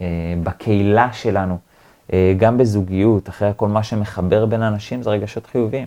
אה, 0.00 0.06
בקהילה 0.42 1.12
שלנו, 1.12 1.58
גם 2.36 2.58
בזוגיות, 2.58 3.28
אחרי 3.28 3.48
הכל 3.48 3.68
מה 3.68 3.82
שמחבר 3.82 4.46
בין 4.46 4.62
אנשים 4.62 5.02
זה 5.02 5.10
רגשות 5.10 5.46
חיוביים. 5.46 5.86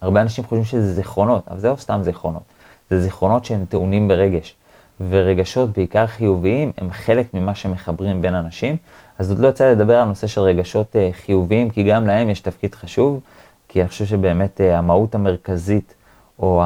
הרבה 0.00 0.22
אנשים 0.22 0.44
חושבים 0.44 0.64
שזה 0.64 0.94
זיכרונות, 0.94 1.48
אבל 1.48 1.58
זהו 1.58 1.76
סתם 1.76 2.00
זיכרונות. 2.02 2.42
זה 2.90 3.00
זיכרונות 3.00 3.44
שהם 3.44 3.64
טעונים 3.68 4.08
ברגש. 4.08 4.54
ורגשות, 5.00 5.70
בעיקר 5.70 6.06
חיוביים, 6.06 6.72
הם 6.78 6.90
חלק 6.90 7.34
ממה 7.34 7.54
שמחברים 7.54 8.22
בין 8.22 8.34
אנשים. 8.34 8.76
אז 9.18 9.30
עוד 9.30 9.38
לא 9.38 9.48
יצא 9.48 9.70
לדבר 9.70 9.96
על 9.96 10.08
נושא 10.08 10.26
של 10.26 10.40
רגשות 10.40 10.96
uh, 10.96 11.16
חיוביים, 11.24 11.70
כי 11.70 11.82
גם 11.82 12.06
להם 12.06 12.30
יש 12.30 12.40
תפקיד 12.40 12.74
חשוב, 12.74 13.20
כי 13.68 13.80
אני 13.80 13.88
חושב 13.88 14.04
שבאמת 14.04 14.60
uh, 14.60 14.64
המהות 14.76 15.14
המרכזית, 15.14 15.94
או 16.38 16.62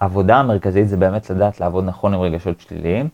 העבודה 0.00 0.36
המרכזית, 0.36 0.88
זה 0.88 0.96
באמת 0.96 1.30
לדעת 1.30 1.60
לעבוד 1.60 1.84
נכון 1.84 2.14
עם 2.14 2.20
רגשות 2.20 2.60
שליליים, 2.60 3.08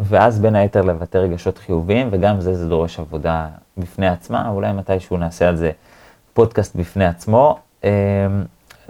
ואז 0.00 0.40
בין 0.40 0.54
היתר 0.54 0.82
לבטא 0.82 1.18
רגשות 1.18 1.58
חיוביים, 1.58 2.08
וגם 2.10 2.40
זה, 2.40 2.54
זה 2.54 2.68
דורש 2.68 2.98
עבודה 2.98 3.48
בפני 3.76 4.08
עצמה, 4.08 4.48
אולי 4.48 4.72
מתישהו 4.72 5.16
נעשה 5.16 5.48
על 5.48 5.56
זה 5.56 5.70
פודקאסט 6.32 6.76
בפני 6.76 7.06
עצמו. 7.06 7.58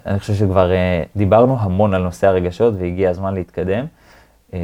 אני 0.07 0.19
חושב 0.19 0.35
שכבר 0.35 0.71
uh, 0.71 1.09
דיברנו 1.17 1.57
המון 1.61 1.95
על 1.95 2.03
נושא 2.03 2.27
הרגשות 2.27 2.75
והגיע 2.79 3.11
הזמן 3.11 3.35
להתקדם. 3.35 3.87
Um, 4.51 4.55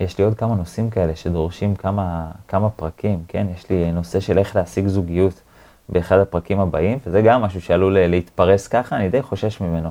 יש 0.00 0.18
לי 0.18 0.24
עוד 0.24 0.34
כמה 0.34 0.54
נושאים 0.54 0.90
כאלה 0.90 1.16
שדורשים 1.16 1.74
כמה, 1.74 2.30
כמה 2.48 2.70
פרקים, 2.70 3.22
כן? 3.28 3.46
יש 3.54 3.70
לי 3.70 3.92
נושא 3.92 4.20
של 4.20 4.38
איך 4.38 4.56
להשיג 4.56 4.86
זוגיות 4.86 5.40
באחד 5.88 6.18
הפרקים 6.18 6.60
הבאים, 6.60 6.98
וזה 7.06 7.22
גם 7.22 7.42
משהו 7.42 7.60
שעלול 7.60 7.98
להתפרס 7.98 8.68
ככה, 8.68 8.96
אני 8.96 9.08
די 9.08 9.22
חושש 9.22 9.60
ממנו. 9.60 9.90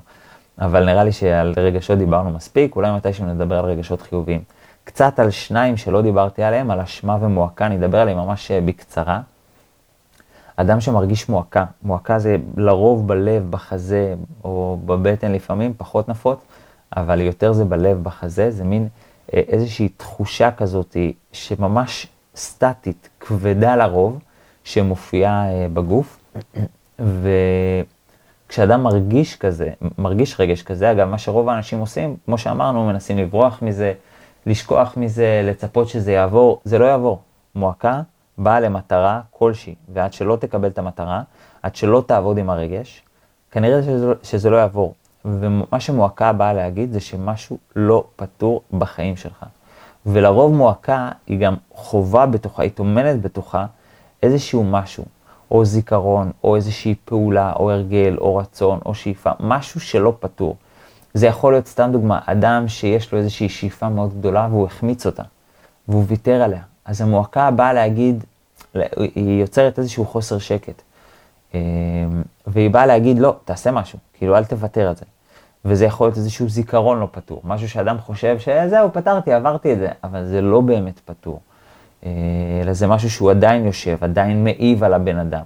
אבל 0.60 0.86
נראה 0.86 1.04
לי 1.04 1.12
שעל 1.12 1.54
רגשות 1.58 1.98
דיברנו 1.98 2.30
מספיק, 2.30 2.76
אולי 2.76 2.92
מתישהו 2.92 3.26
נדבר 3.26 3.60
על 3.60 3.66
רגשות 3.66 4.02
חיוביים. 4.02 4.42
קצת 4.84 5.20
על 5.20 5.32
שניים 5.32 5.78
שלא 5.78 6.02
דיברתי 6.02 6.44
עליהם, 6.44 6.72
על 6.72 6.80
אשמה 6.80 7.18
ומועקה, 7.22 7.66
אני 7.66 7.76
אדבר 7.76 7.98
עליהם 7.98 8.18
ממש 8.18 8.52
אה, 8.52 8.62
בקצרה. 8.62 9.22
אדם 10.62 10.82
שמרגיש 10.82 11.30
מועקה, 11.30 11.66
מועקה 11.84 12.20
זה 12.20 12.38
לרוב 12.58 13.08
בלב, 13.08 13.52
בחזה 13.52 14.16
או 14.44 14.78
בבטן 14.86 15.32
לפעמים, 15.32 15.74
פחות 15.78 16.10
נפוץ, 16.10 16.40
אבל 16.98 17.22
יותר 17.22 17.54
זה 17.54 17.66
בלב, 17.66 18.04
בחזה, 18.04 18.52
זה 18.52 18.64
מין 18.64 18.88
אה, 19.34 19.42
איזושהי 19.48 19.90
תחושה 19.90 20.52
כזאת 20.52 20.98
שממש 21.32 22.08
סטטית, 22.36 23.10
כבדה 23.20 23.76
לרוב, 23.76 24.20
שמופיעה 24.64 25.50
אה, 25.50 25.68
בגוף. 25.74 26.20
וכשאדם 28.48 28.84
מרגיש 28.84 29.36
כזה, 29.36 29.70
מרגיש 29.98 30.40
רגש 30.40 30.64
כזה, 30.64 30.92
אגב, 30.92 31.08
מה 31.08 31.18
שרוב 31.18 31.50
האנשים 31.50 31.80
עושים, 31.80 32.16
כמו 32.26 32.38
שאמרנו, 32.38 32.88
מנסים 32.88 33.18
לברוח 33.18 33.62
מזה, 33.62 33.94
לשכוח 34.46 34.98
מזה, 34.98 35.42
לצפות 35.44 35.88
שזה 35.88 36.12
יעבור, 36.12 36.62
זה 36.64 36.80
לא 36.80 36.86
יעבור. 36.86 37.22
מועקה 37.56 38.02
באה 38.44 38.60
למטרה 38.60 39.22
כלשהי, 39.32 39.76
ועד 39.94 40.14
שלא 40.14 40.36
תקבל 40.36 40.68
את 40.68 40.78
המטרה, 40.78 41.22
עד 41.64 41.76
שלא 41.76 42.04
תעבוד 42.08 42.38
עם 42.38 42.50
הרגש, 42.50 43.04
כנראה 43.52 43.84
שזה, 43.84 44.14
שזה 44.24 44.50
לא 44.50 44.58
יעבור. 44.58 44.94
ומה 45.26 45.80
שמועקה 45.80 46.34
באה 46.34 46.54
להגיד 46.54 46.92
זה 46.92 47.00
שמשהו 47.00 47.58
לא 47.76 48.04
פתור 48.16 48.62
בחיים 48.74 49.18
שלך. 49.18 49.46
ולרוב 50.06 50.54
מועקה 50.54 51.10
היא 51.28 51.40
גם 51.40 51.56
חובה 51.74 52.26
בתוכה, 52.26 52.64
היא 52.64 52.72
טומנת 52.72 53.22
בתוכה 53.22 53.66
איזשהו 54.24 54.64
משהו, 54.64 55.06
או 55.52 55.66
זיכרון, 55.66 56.32
או 56.44 56.56
איזושהי 56.56 56.96
פעולה, 57.06 57.54
או 57.54 57.72
הרגל, 57.72 58.18
או 58.22 58.36
רצון, 58.36 58.80
או 58.86 58.96
שאיפה, 58.96 59.32
משהו 59.40 59.80
שלא 59.80 60.14
פתור. 60.20 60.56
זה 61.14 61.28
יכול 61.28 61.54
להיות, 61.54 61.68
סתם 61.68 61.90
דוגמה, 61.92 62.20
אדם 62.26 62.68
שיש 62.68 63.12
לו 63.12 63.20
איזושהי 63.20 63.50
שאיפה 63.50 63.90
מאוד 63.90 64.20
גדולה 64.20 64.48
והוא 64.52 64.66
החמיץ 64.66 65.06
אותה, 65.06 65.24
והוא 65.88 66.06
ויתר 66.08 66.42
עליה. 66.42 66.62
אז 66.86 67.02
המועקה 67.02 67.52
באה 67.52 67.74
להגיד, 67.74 68.24
היא 69.16 69.42
יוצרת 69.42 69.80
איזשהו 69.80 70.06
חוסר 70.06 70.38
שקט. 70.38 70.82
אמ, 71.54 71.60
והיא 72.48 72.70
באה 72.70 72.86
להגיד, 72.86 73.20
לא, 73.20 73.36
תעשה 73.46 73.72
משהו, 73.72 74.00
כאילו 74.14 74.38
אל 74.38 74.46
תוותר 74.46 74.88
על 74.88 74.96
זה. 74.96 75.06
וזה 75.66 75.86
יכול 75.86 76.08
להיות 76.08 76.18
איזשהו 76.18 76.50
זיכרון 76.50 77.00
לא 77.00 77.08
פתור, 77.12 77.42
משהו 77.44 77.70
שאדם 77.70 77.98
חושב 77.98 78.40
שזהו, 78.40 78.94
פתרתי, 78.94 79.34
עברתי 79.34 79.74
את 79.74 79.80
זה, 79.80 79.88
אבל 80.04 80.26
זה 80.26 80.42
לא 80.42 80.62
באמת 80.62 81.00
פתור. 81.06 81.40
אה, 82.06 82.12
אלא 82.64 82.74
זה 82.74 82.88
משהו 82.88 83.10
שהוא 83.10 83.32
עדיין 83.32 83.66
יושב, 83.66 83.98
עדיין 84.02 84.44
מעיב 84.44 84.84
על 84.84 84.94
הבן 84.94 85.18
אדם. 85.18 85.44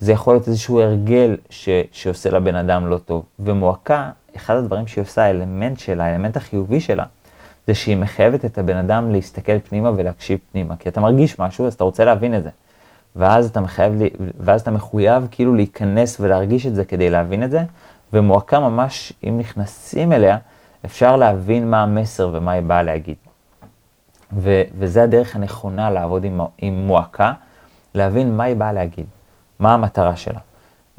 זה 0.00 0.12
יכול 0.12 0.34
להיות 0.34 0.48
איזשהו 0.48 0.80
הרגל 0.80 1.36
ש, 1.50 1.68
שעושה 1.92 2.30
לבן 2.30 2.54
אדם 2.54 2.86
לא 2.86 2.98
טוב. 2.98 3.24
ומועקה, 3.38 4.10
אחד 4.36 4.56
הדברים 4.56 4.86
שהיא 4.86 5.02
עושה, 5.02 5.22
האלמנט 5.22 5.78
שלה, 5.78 6.04
האלמנט 6.04 6.36
החיובי 6.36 6.80
שלה, 6.80 7.04
זה 7.66 7.74
שהיא 7.74 7.96
מחייבת 7.96 8.44
את 8.44 8.58
הבן 8.58 8.76
אדם 8.76 9.10
להסתכל 9.10 9.58
פנימה 9.58 9.90
ולהקשיב 9.96 10.38
פנימה. 10.52 10.76
כי 10.76 10.88
אתה 10.88 11.00
מרגיש 11.00 11.38
משהו, 11.38 11.66
אז 11.66 11.74
אתה 11.74 11.84
רוצה 11.84 12.04
להבין 12.04 12.34
את 12.34 12.42
זה. 12.42 12.50
ואז 13.16 13.50
אתה, 13.50 13.60
מחייב, 13.60 13.92
ואז 14.40 14.60
אתה 14.60 14.70
מחויב 14.70 15.28
כאילו 15.30 15.54
להיכנס 15.54 16.20
ולהרגיש 16.20 16.66
את 16.66 16.74
זה 16.74 16.84
כדי 16.84 17.10
להבין 17.10 17.42
את 17.42 17.50
זה, 17.50 17.62
ומועקה 18.12 18.60
ממש, 18.60 19.12
אם 19.24 19.38
נכנסים 19.38 20.12
אליה, 20.12 20.38
אפשר 20.84 21.16
להבין 21.16 21.70
מה 21.70 21.82
המסר 21.82 22.30
ומה 22.32 22.52
היא 22.52 22.62
באה 22.62 22.82
להגיד. 22.82 23.16
ו- 24.36 24.62
וזה 24.78 25.02
הדרך 25.02 25.36
הנכונה 25.36 25.90
לעבוד 25.90 26.24
עם, 26.24 26.40
עם 26.58 26.86
מועקה, 26.86 27.32
להבין 27.94 28.36
מה 28.36 28.44
היא 28.44 28.56
באה 28.56 28.72
להגיד, 28.72 29.06
מה 29.58 29.74
המטרה 29.74 30.16
שלה, 30.16 30.40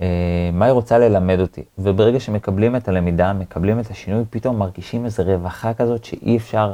אה, 0.02 0.50
מה 0.54 0.66
היא 0.66 0.72
רוצה 0.72 0.98
ללמד 0.98 1.40
אותי. 1.40 1.64
וברגע 1.78 2.20
שמקבלים 2.20 2.76
את 2.76 2.88
הלמידה, 2.88 3.34
מקבלים 3.34 3.80
את 3.80 3.92
השינוי, 3.92 4.24
פתאום 4.30 4.60
מרגישים 4.60 5.06
איזו 5.06 5.24
רווחה 5.24 5.74
כזאת 5.74 6.06
שאי 6.06 6.38
אפשר 6.38 6.74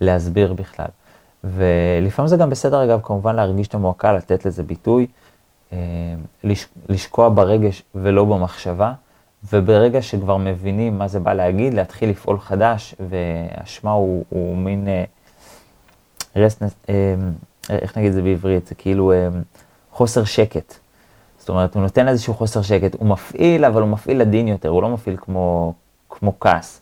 להסביר 0.00 0.52
בכלל. 0.52 0.88
ולפעמים 1.44 2.28
זה 2.28 2.36
גם 2.36 2.50
בסדר, 2.50 2.84
אגב, 2.84 3.00
כמובן 3.02 3.36
להרגיש 3.36 3.68
את 3.68 3.74
המועקה, 3.74 4.12
לתת 4.12 4.46
לזה 4.46 4.62
ביטוי, 4.62 5.06
אה, 5.72 5.78
לשקוע 6.88 7.28
ברגש 7.28 7.82
ולא 7.94 8.24
במחשבה, 8.24 8.92
וברגע 9.52 10.02
שכבר 10.02 10.36
מבינים 10.36 10.98
מה 10.98 11.08
זה 11.08 11.20
בא 11.20 11.32
להגיד, 11.32 11.74
להתחיל 11.74 12.10
לפעול 12.10 12.38
חדש, 12.38 12.94
והאשמה 13.10 13.90
הוא, 13.90 14.24
הוא 14.28 14.56
מין 14.56 14.88
רסנס, 16.36 16.74
אה, 16.88 17.14
אה, 17.70 17.78
איך 17.78 17.98
נגיד 17.98 18.08
את 18.08 18.14
זה 18.14 18.22
בעברית, 18.22 18.66
זה 18.66 18.74
כאילו 18.74 19.12
חוסר 19.92 20.24
שקט. 20.24 20.74
זאת 21.38 21.48
אומרת, 21.48 21.74
הוא 21.74 21.82
נותן 21.82 22.08
איזשהו 22.08 22.34
חוסר 22.34 22.62
שקט, 22.62 22.94
הוא 22.94 23.08
מפעיל, 23.08 23.64
אבל 23.64 23.82
הוא 23.82 23.90
מפעיל 23.90 24.20
עדין 24.20 24.48
יותר, 24.48 24.68
הוא 24.68 24.82
לא 24.82 24.88
מפעיל 24.88 25.16
כמו, 25.20 25.74
כמו 26.08 26.40
כעס. 26.40 26.80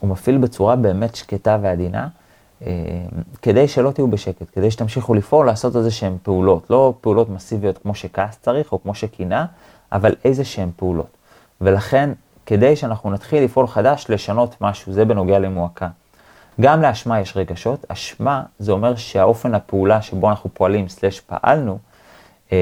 הוא 0.00 0.10
מפעיל 0.10 0.38
בצורה 0.38 0.76
באמת 0.76 1.16
שקטה 1.16 1.58
ועדינה, 1.62 2.08
כדי 3.42 3.68
שלא 3.68 3.90
תהיו 3.90 4.08
בשקט, 4.08 4.46
כדי 4.52 4.70
שתמשיכו 4.70 5.14
לפעול, 5.14 5.46
לעשות 5.46 5.76
איזה 5.76 5.90
שהן 5.90 6.16
פעולות, 6.22 6.70
לא 6.70 6.94
פעולות 7.00 7.28
מסיביות 7.28 7.78
כמו 7.78 7.94
שכעס 7.94 8.38
צריך, 8.40 8.72
או 8.72 8.82
כמו 8.82 8.94
שקינה, 8.94 9.46
אבל 9.92 10.14
איזה 10.24 10.44
שהן 10.44 10.70
פעולות. 10.76 11.16
ולכן, 11.60 12.10
כדי 12.46 12.76
שאנחנו 12.76 13.10
נתחיל 13.10 13.44
לפעול 13.44 13.66
חדש, 13.66 14.06
לשנות 14.08 14.56
משהו, 14.60 14.92
זה 14.92 15.04
בנוגע 15.04 15.38
למועקה. 15.38 15.88
גם 16.60 16.82
לאשמה 16.82 17.20
יש 17.20 17.36
רגשות, 17.36 17.84
אשמה 17.88 18.42
זה 18.58 18.72
אומר 18.72 18.96
שהאופן 18.96 19.54
הפעולה 19.54 20.02
שבו 20.02 20.30
אנחנו 20.30 20.50
פועלים, 20.54 20.88
סלש 20.88 21.20
פעלנו, 21.20 21.78
אה, 22.52 22.56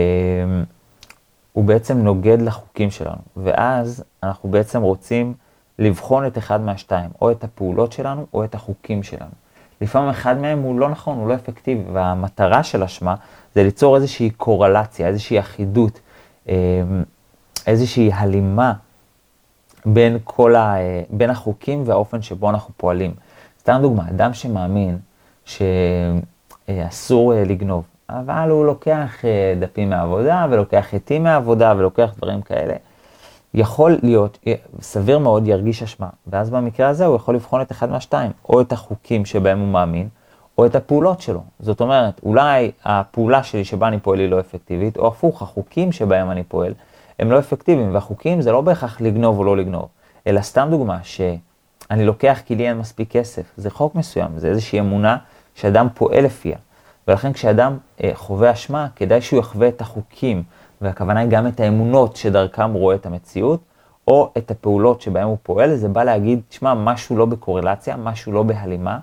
הוא 1.52 1.64
בעצם 1.64 1.98
נוגד 1.98 2.42
לחוקים 2.42 2.90
שלנו, 2.90 3.22
ואז 3.36 4.04
אנחנו 4.22 4.48
בעצם 4.48 4.82
רוצים 4.82 5.34
לבחון 5.78 6.26
את 6.26 6.38
אחד 6.38 6.60
מהשתיים, 6.60 7.10
או 7.20 7.30
את 7.30 7.44
הפעולות 7.44 7.92
שלנו, 7.92 8.26
או 8.34 8.44
את 8.44 8.54
החוקים 8.54 9.02
שלנו. 9.02 9.45
לפעמים 9.80 10.08
אחד 10.08 10.38
מהם 10.38 10.62
הוא 10.62 10.80
לא 10.80 10.88
נכון, 10.88 11.18
הוא 11.18 11.28
לא 11.28 11.34
אפקטיבי, 11.34 11.82
והמטרה 11.92 12.62
של 12.62 12.82
אשמה 12.82 13.14
זה 13.54 13.62
ליצור 13.62 13.96
איזושהי 13.96 14.30
קורלציה, 14.30 15.08
איזושהי 15.08 15.40
אחידות, 15.40 16.00
אה, 16.48 16.54
איזושהי 17.66 18.10
הלימה 18.12 18.72
בין 19.86 20.18
כל 20.24 20.56
ה... 20.56 20.74
בין 21.10 21.30
החוקים 21.30 21.82
והאופן 21.86 22.22
שבו 22.22 22.50
אנחנו 22.50 22.74
פועלים. 22.76 23.14
סתם 23.60 23.78
דוגמה, 23.82 24.08
אדם 24.08 24.34
שמאמין 24.34 24.98
שאסור 25.44 27.34
אה, 27.34 27.44
לגנוב, 27.44 27.84
אבל 28.10 28.50
הוא 28.50 28.66
לוקח 28.66 29.24
אה, 29.24 29.54
דפים 29.60 29.90
מהעבודה, 29.90 30.46
ולוקח 30.50 30.94
עטים 30.94 31.22
מהעבודה, 31.22 31.74
ולוקח 31.76 32.10
דברים 32.16 32.42
כאלה, 32.42 32.74
יכול 33.56 33.98
להיות, 34.02 34.38
סביר 34.80 35.18
מאוד 35.18 35.46
ירגיש 35.46 35.82
אשמה, 35.82 36.08
ואז 36.26 36.50
במקרה 36.50 36.88
הזה 36.88 37.06
הוא 37.06 37.16
יכול 37.16 37.34
לבחון 37.34 37.60
את 37.60 37.72
אחד 37.72 37.90
מהשתיים, 37.90 38.30
או 38.48 38.60
את 38.60 38.72
החוקים 38.72 39.24
שבהם 39.24 39.58
הוא 39.58 39.68
מאמין, 39.68 40.08
או 40.58 40.66
את 40.66 40.74
הפעולות 40.74 41.20
שלו. 41.20 41.40
זאת 41.60 41.80
אומרת, 41.80 42.20
אולי 42.22 42.70
הפעולה 42.84 43.42
שלי 43.42 43.64
שבה 43.64 43.88
אני 43.88 43.98
פועל 43.98 44.18
היא 44.18 44.28
לא 44.28 44.40
אפקטיבית, 44.40 44.96
או 44.96 45.06
הפוך, 45.06 45.42
החוקים 45.42 45.92
שבהם 45.92 46.30
אני 46.30 46.42
פועל 46.42 46.74
הם 47.18 47.30
לא 47.30 47.38
אפקטיביים, 47.38 47.94
והחוקים 47.94 48.40
זה 48.40 48.52
לא 48.52 48.60
בהכרח 48.60 49.00
לגנוב 49.00 49.38
או 49.38 49.44
לא 49.44 49.56
לגנוב, 49.56 49.88
אלא 50.26 50.40
סתם 50.40 50.68
דוגמה, 50.70 50.98
שאני 51.02 52.04
לוקח 52.04 52.40
כי 52.46 52.54
לי 52.54 52.68
אין 52.68 52.78
מספיק 52.78 53.10
כסף, 53.10 53.42
זה 53.56 53.70
חוק 53.70 53.94
מסוים, 53.94 54.28
זה 54.36 54.48
איזושהי 54.48 54.80
אמונה 54.80 55.16
שאדם 55.54 55.88
פועל 55.94 56.24
לפיה. 56.24 56.56
ולכן 57.08 57.32
כשאדם 57.32 57.76
אה, 58.04 58.10
חווה 58.14 58.52
אשמה, 58.52 58.86
כדאי 58.96 59.20
שהוא 59.20 59.40
יחווה 59.40 59.68
את 59.68 59.80
החוקים, 59.80 60.42
והכוונה 60.80 61.20
היא 61.20 61.28
גם 61.28 61.46
את 61.46 61.60
האמונות 61.60 62.16
שדרכם 62.16 62.72
רואה 62.72 62.94
את 62.94 63.06
המציאות, 63.06 63.60
או 64.08 64.32
את 64.38 64.50
הפעולות 64.50 65.00
שבהם 65.00 65.28
הוא 65.28 65.36
פועל, 65.42 65.76
זה 65.76 65.88
בא 65.88 66.04
להגיד, 66.04 66.40
תשמע, 66.48 66.74
משהו 66.74 67.16
לא 67.16 67.26
בקורלציה, 67.26 67.96
משהו 67.96 68.32
לא 68.32 68.42
בהלימה, 68.42 68.98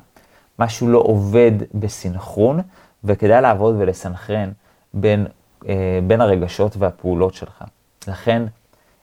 משהו 0.59 0.87
לא 0.87 0.99
עובד 0.99 1.51
בסינכרון, 1.73 2.59
וכדאי 3.03 3.41
לעבוד 3.41 3.75
ולסנכרן 3.77 4.51
בין, 4.93 5.27
אה, 5.67 5.99
בין 6.07 6.21
הרגשות 6.21 6.77
והפעולות 6.77 7.33
שלך. 7.33 7.63
לכן, 8.07 8.43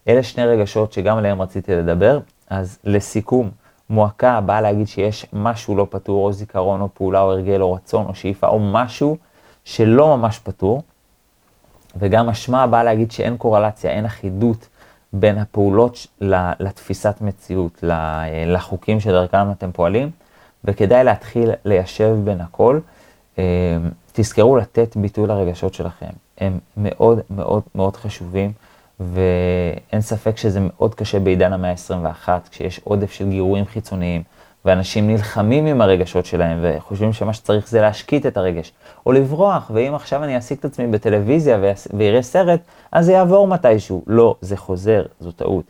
אלה 0.09 0.23
שני 0.23 0.47
רגשות 0.47 0.93
שגם 0.93 1.17
עליהם 1.17 1.43
רציתי 1.43 1.75
לדבר, 1.75 2.21
אז 2.51 2.79
לסיכום, 2.85 3.51
מועקה 3.91 4.41
באה 4.41 4.61
להגיד 4.61 4.89
שיש 4.89 5.27
משהו 5.33 5.77
לא 5.77 5.87
פתור, 5.91 6.27
או 6.27 6.33
זיכרון, 6.33 6.81
או 6.81 6.89
פעולה, 6.95 7.21
או 7.21 7.31
הרגל, 7.31 7.63
או 7.63 7.73
רצון, 7.73 8.07
או 8.07 8.15
שאיפה, 8.15 8.47
או 8.47 8.59
משהו 8.59 9.17
שלא 9.65 10.17
ממש 10.17 10.39
פתור. 10.39 10.83
וגם 11.97 12.29
אשמה 12.29 12.67
באה 12.67 12.85
להגיד 12.85 13.13
שאין 13.13 13.37
קורלציה, 13.37 13.91
אין 13.91 14.05
אחידות 14.05 14.69
בין 15.13 15.39
הפעולות 15.39 16.07
לתפיסת 16.61 17.15
מציאות, 17.21 17.85
לחוקים 18.47 19.01
שדרכם 19.01 19.51
אתם 19.51 19.73
פועלים, 19.73 20.11
וכדאי 20.65 21.05
להתחיל 21.05 21.51
ליישב 21.65 22.17
בין 22.25 22.41
הכל. 22.41 22.81
אה, 23.39 23.45
תזכרו 24.13 24.57
לתת 24.57 24.97
ביטוי 24.97 25.27
לרגשות 25.27 25.75
שלכם, 25.75 26.11
הם 26.39 26.59
מאוד 26.77 27.21
מאוד 27.31 27.63
מאוד 27.75 27.97
חשובים. 27.97 28.53
ואין 29.01 30.01
ספק 30.01 30.37
שזה 30.37 30.61
מאוד 30.61 30.95
קשה 30.95 31.19
בעידן 31.19 31.53
המאה 31.53 31.71
ה-21, 31.71 32.29
כשיש 32.51 32.81
עודף 32.85 33.13
של 33.13 33.31
גירויים 33.31 33.65
חיצוניים, 33.65 34.23
ואנשים 34.65 35.07
נלחמים 35.07 35.67
עם 35.67 35.81
הרגשות 35.81 36.27
שלהם, 36.27 36.59
וחושבים 36.63 37.13
שמה 37.13 37.33
שצריך 37.33 37.69
זה 37.69 37.81
להשקיט 37.81 38.27
את 38.27 38.37
הרגש, 38.37 38.73
או 39.07 39.13
לברוח, 39.13 39.71
ואם 39.75 39.95
עכשיו 39.95 40.25
אני 40.25 40.35
אעסיק 40.35 40.61
את 40.61 40.65
עצמי 40.65 40.87
בטלוויזיה 40.87 41.59
ויראה 41.95 42.23
סרט, 42.23 42.61
אז 42.93 43.07
זה 43.07 43.13
יעבור 43.13 43.47
מתישהו. 43.47 44.03
לא, 44.07 44.35
זה 44.41 44.57
חוזר, 44.57 45.03
זו 45.21 45.33
טעות. 45.33 45.65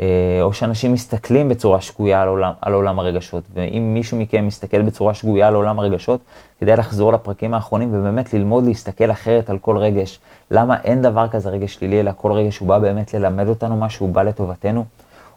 אה, 0.00 0.38
או 0.42 0.52
שאנשים 0.52 0.92
מסתכלים 0.92 1.48
בצורה 1.48 1.80
שגויה 1.80 2.22
על 2.22 2.28
עולם, 2.28 2.52
על 2.60 2.72
עולם 2.72 2.98
הרגשות, 2.98 3.44
ואם 3.54 3.90
מישהו 3.94 4.18
מכם 4.18 4.46
מסתכל 4.46 4.82
בצורה 4.82 5.14
שגויה 5.14 5.48
על 5.48 5.54
עולם 5.54 5.78
הרגשות, 5.78 6.20
כדאי 6.60 6.76
לחזור 6.76 7.12
לפרקים 7.12 7.54
האחרונים 7.54 7.88
ובאמת 7.94 8.34
ללמוד 8.34 8.64
להסתכל 8.64 9.10
אחרת 9.10 9.50
על 9.50 9.58
כל 9.58 9.76
רגש. 9.76 10.20
למה 10.50 10.76
אין 10.84 11.02
דבר 11.02 11.28
כזה 11.28 11.50
רגש 11.50 11.74
שלילי, 11.74 12.00
אלא 12.00 12.10
כל 12.16 12.32
רגש 12.32 12.58
הוא 12.58 12.68
בא 12.68 12.78
באמת 12.78 13.14
ללמד 13.14 13.48
אותנו 13.48 13.76
משהו, 13.76 14.06
הוא 14.06 14.14
בא 14.14 14.22
לטובתנו. 14.22 14.84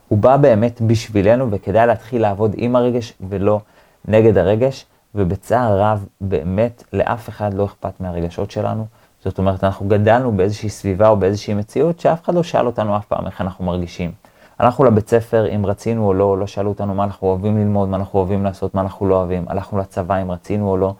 הוא 0.07 0.19
בא 0.19 0.37
באמת 0.37 0.81
בשבילנו, 0.81 1.51
וכדאי 1.51 1.87
להתחיל 1.87 2.21
לעבוד 2.21 2.51
עם 2.57 2.75
הרגש 2.75 3.13
ולא 3.29 3.59
נגד 4.07 4.37
הרגש, 4.37 4.85
ובצער 5.15 5.79
רב, 5.79 6.05
באמת 6.21 6.83
לאף 6.93 7.29
אחד 7.29 7.53
לא 7.53 7.65
אכפת 7.65 7.99
מהרגשות 7.99 8.51
שלנו. 8.51 8.85
זאת 9.23 9.37
אומרת, 9.37 9.63
אנחנו 9.63 9.87
גדלנו 9.87 10.31
באיזושהי 10.31 10.69
סביבה 10.69 11.09
או 11.09 11.17
באיזושהי 11.17 11.53
מציאות 11.53 11.99
שאף 11.99 12.23
אחד 12.23 12.35
לא 12.35 12.43
שאל 12.43 12.65
אותנו 12.65 12.97
אף 12.97 13.05
פעם 13.05 13.25
איך 13.25 13.41
אנחנו 13.41 13.65
מרגישים. 13.65 14.11
הלכנו 14.59 14.85
לבית 14.85 15.09
ספר 15.09 15.55
אם 15.55 15.65
רצינו 15.65 16.07
או 16.07 16.13
לא, 16.13 16.37
לא 16.37 16.47
שאלו 16.47 16.69
אותנו 16.69 16.93
מה 16.93 17.03
אנחנו 17.03 17.27
אוהבים 17.27 17.57
ללמוד, 17.57 17.89
מה 17.89 17.97
אנחנו 17.97 18.19
אוהבים 18.19 18.43
לעשות, 18.43 18.75
מה 18.75 18.81
אנחנו 18.81 19.05
לא 19.05 19.15
אוהבים. 19.15 19.45
הלכנו 19.47 19.79
לצבא 19.79 20.21
אם 20.21 20.31
רצינו 20.31 20.69
או 20.69 20.77
לא. 20.77 20.93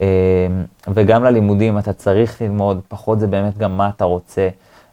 אמ, 0.00 0.06
וגם 0.88 1.24
ללימודים 1.24 1.78
אתה 1.78 1.92
צריך 1.92 2.42
ללמוד, 2.42 2.80
פחות 2.88 3.20
זה 3.20 3.26
באמת 3.26 3.58
גם 3.58 3.76
מה 3.76 3.88
אתה 3.88 4.04
רוצה. 4.04 4.48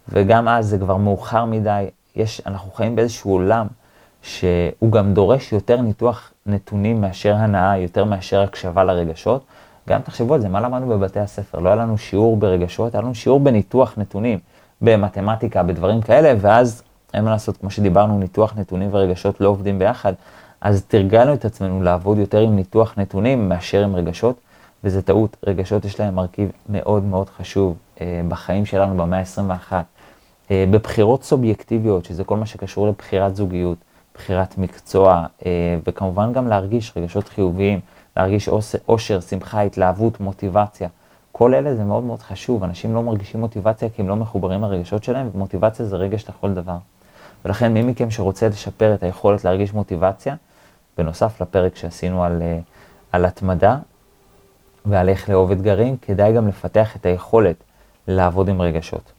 וגם 0.10 0.48
אז 0.48 0.68
זה 0.68 0.78
כבר 0.78 0.98
מאוחר 0.98 1.46
מדי. 1.46 1.86
יש, 2.16 2.42
אנחנו 2.46 2.72
חיים 2.72 2.96
באיזשהו 2.96 3.32
עולם 3.32 3.68
שהוא 4.22 4.92
גם 4.92 5.14
דורש 5.14 5.54
יותר 5.54 5.82
ניתוח 5.82 6.32
נתונים 6.46 7.02
מאשר 7.02 7.36
הנאה, 7.36 7.78
יותר 7.78 8.06
מאשר 8.06 8.42
הקשבה 8.42 8.84
לרגשות. 8.84 9.44
גם 9.90 10.02
תחשבו 10.02 10.34
על 10.34 10.42
זה, 10.42 10.50
מה 10.50 10.62
למדנו 10.62 10.88
בבתי 10.88 11.20
הספר? 11.20 11.60
לא 11.60 11.70
היה 11.70 11.76
לנו 11.76 11.98
שיעור 11.98 12.38
ברגשות, 12.38 12.96
היה 12.96 13.02
לנו 13.02 13.16
שיעור 13.16 13.40
בניתוח 13.40 13.94
נתונים, 13.98 14.40
במתמטיקה, 14.82 15.64
בדברים 15.64 16.02
כאלה, 16.02 16.34
ואז 16.40 16.84
אין 17.14 17.24
מה 17.24 17.32
לעשות, 17.32 17.58
כמו 17.58 17.70
שדיברנו, 17.70 18.20
ניתוח 18.20 18.54
נתונים 18.58 18.90
ורגשות 18.92 19.42
לא 19.42 19.50
עובדים 19.50 19.80
ביחד, 19.80 20.14
אז 20.62 20.84
תרגלנו 20.88 21.34
את 21.34 21.46
עצמנו 21.46 21.84
לעבוד 21.84 22.18
יותר 22.18 22.40
עם 22.40 22.56
ניתוח 22.56 22.94
נתונים 22.98 23.50
מאשר 23.50 23.84
עם 23.84 23.96
רגשות, 23.96 24.36
וזה 24.84 25.02
טעות, 25.02 25.38
רגשות 25.48 25.86
יש 25.86 26.00
להם 26.00 26.16
מרכיב 26.16 26.52
מאוד 26.70 27.04
מאוד 27.04 27.30
חשוב 27.30 27.78
אה, 28.02 28.22
בחיים 28.28 28.66
שלנו 28.66 28.98
במאה 28.98 29.20
ה-21. 29.20 29.74
אה, 30.52 30.66
בבחירות 30.72 31.24
סובייקטיביות, 31.24 32.06
שזה 32.06 32.24
כל 32.24 32.38
מה 32.38 32.46
שקשור 32.46 32.88
לבחירת 32.88 33.36
זוגיות, 33.36 33.78
בחירת 34.16 34.58
מקצוע, 34.58 35.26
אה, 35.46 35.52
וכמובן 35.88 36.34
גם 36.34 36.48
להרגיש 36.48 36.94
רגשות 36.98 37.30
חיוביים, 37.30 37.80
להרגיש 38.18 38.50
אושר, 38.88 39.20
שמחה, 39.20 39.62
התלהבות, 39.62 40.20
מוטיבציה. 40.20 40.90
כל 41.32 41.54
אלה 41.54 41.76
זה 41.76 41.84
מאוד 41.84 42.04
מאוד 42.04 42.20
חשוב, 42.20 42.64
אנשים 42.64 42.96
לא 42.96 43.04
מרגישים 43.04 43.40
מוטיבציה 43.40 43.90
כי 43.90 44.02
הם 44.02 44.08
לא 44.08 44.16
מחוברים 44.16 44.62
לרגשות 44.62 45.04
שלהם, 45.04 45.30
ומוטיבציה 45.34 45.86
זה 45.86 45.96
רגש 45.96 46.30
לכל 46.30 46.54
דבר. 46.54 46.78
ולכן 47.46 47.74
מי 47.74 47.82
מכם 47.82 48.12
שרוצה 48.12 48.48
לשפר 48.48 48.94
את 48.94 49.04
היכולת 49.04 49.46
להרגיש 49.46 49.74
מוטיבציה, 49.74 50.36
בנוסף 50.98 51.42
לפרק 51.42 51.76
שעשינו 51.76 52.24
על, 52.24 52.42
אה, 52.42 52.60
על 53.12 53.26
התמדה 53.26 53.78
ועל 54.86 55.10
איך 55.10 55.30
לאהוב 55.30 55.52
אתגרים, 55.52 55.98
כדאי 55.98 56.34
גם 56.34 56.48
לפתח 56.48 56.96
את 56.96 57.06
היכולת 57.06 57.56
לעבוד 58.08 58.50
עם 58.50 58.62
רגשות. 58.62 59.12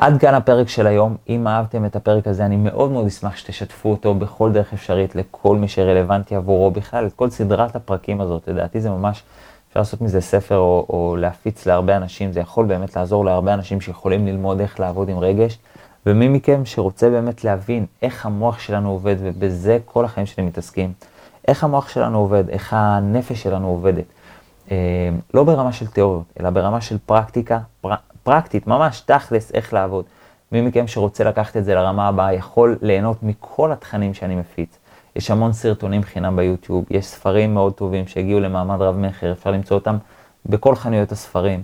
עד 0.00 0.20
כאן 0.20 0.34
הפרק 0.34 0.68
של 0.68 0.86
היום. 0.86 1.16
אם 1.28 1.48
אהבתם 1.48 1.84
את 1.84 1.96
הפרק 1.96 2.26
הזה, 2.26 2.44
אני 2.44 2.56
מאוד 2.56 2.90
מאוד 2.90 3.06
אשמח 3.06 3.36
שתשתפו 3.36 3.90
אותו 3.90 4.14
בכל 4.14 4.52
דרך 4.52 4.72
אפשרית 4.72 5.14
לכל 5.14 5.56
מי 5.56 5.68
שרלוונטי 5.68 6.36
עבורו 6.36 6.70
בכלל, 6.70 7.06
את 7.06 7.12
כל 7.12 7.30
סדרת 7.30 7.76
הפרקים 7.76 8.20
הזאת. 8.20 8.48
לדעתי 8.48 8.80
זה 8.80 8.90
ממש, 8.90 9.22
אפשר 9.68 9.80
לעשות 9.80 10.00
מזה 10.00 10.20
ספר 10.20 10.56
או, 10.56 10.86
או 10.88 11.16
להפיץ 11.18 11.66
להרבה 11.66 11.96
אנשים, 11.96 12.32
זה 12.32 12.40
יכול 12.40 12.66
באמת 12.66 12.96
לעזור 12.96 13.24
להרבה 13.24 13.54
אנשים 13.54 13.80
שיכולים 13.80 14.26
ללמוד 14.26 14.60
איך 14.60 14.80
לעבוד 14.80 15.08
עם 15.08 15.18
רגש. 15.18 15.58
ומי 16.06 16.28
מכם 16.28 16.64
שרוצה 16.64 17.10
באמת 17.10 17.44
להבין 17.44 17.86
איך 18.02 18.26
המוח 18.26 18.58
שלנו 18.58 18.90
עובד, 18.90 19.16
ובזה 19.20 19.78
כל 19.84 20.04
החיים 20.04 20.26
שלי 20.26 20.44
מתעסקים, 20.44 20.92
איך 21.48 21.64
המוח 21.64 21.88
שלנו 21.88 22.18
עובד, 22.18 22.48
איך 22.48 22.72
הנפש 22.76 23.42
שלנו 23.42 23.68
עובדת. 23.68 24.04
אה, 24.70 24.76
לא 25.34 25.44
ברמה 25.44 25.72
של 25.72 25.86
תיאוריות, 25.86 26.24
אלא 26.40 26.50
ברמה 26.50 26.80
של 26.80 26.98
פרקטיקה, 27.06 27.58
פר, 27.80 27.94
פרקטית, 28.22 28.66
ממש 28.66 29.00
תכלס 29.00 29.54
איך 29.54 29.72
לעבוד. 29.72 30.04
מי 30.52 30.60
מכם 30.60 30.86
שרוצה 30.86 31.24
לקחת 31.24 31.56
את 31.56 31.64
זה 31.64 31.74
לרמה 31.74 32.08
הבאה 32.08 32.32
יכול 32.32 32.78
ליהנות 32.82 33.22
מכל 33.22 33.72
התכנים 33.72 34.14
שאני 34.14 34.36
מפיץ. 34.36 34.78
יש 35.16 35.30
המון 35.30 35.52
סרטונים 35.52 36.02
חינם 36.02 36.36
ביוטיוב, 36.36 36.84
יש 36.90 37.06
ספרים 37.06 37.54
מאוד 37.54 37.72
טובים 37.72 38.06
שהגיעו 38.06 38.40
למעמד 38.40 38.80
רב 38.80 38.96
מכר, 38.96 39.32
אפשר 39.32 39.50
למצוא 39.50 39.76
אותם 39.76 39.96
בכל 40.46 40.74
חנויות 40.74 41.12
הספרים, 41.12 41.62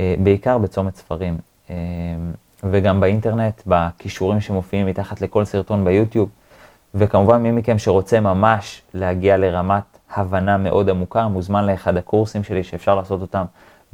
אה, 0.00 0.14
בעיקר 0.18 0.58
בצומת 0.58 0.96
ספרים. 0.96 1.38
אה, 1.70 1.74
וגם 2.64 3.00
באינטרנט, 3.00 3.62
בכישורים 3.66 4.40
שמופיעים 4.40 4.86
מתחת 4.86 5.20
לכל 5.20 5.44
סרטון 5.44 5.84
ביוטיוב. 5.84 6.28
וכמובן, 6.94 7.42
מי 7.42 7.50
מכם 7.50 7.78
שרוצה 7.78 8.20
ממש 8.20 8.82
להגיע 8.94 9.36
לרמת 9.36 9.82
הבנה 10.14 10.56
מאוד 10.56 10.90
עמוקה, 10.90 11.28
מוזמן 11.28 11.66
לאחד 11.66 11.96
הקורסים 11.96 12.44
שלי 12.44 12.64
שאפשר 12.64 12.94
לעשות 12.94 13.20
אותם 13.20 13.44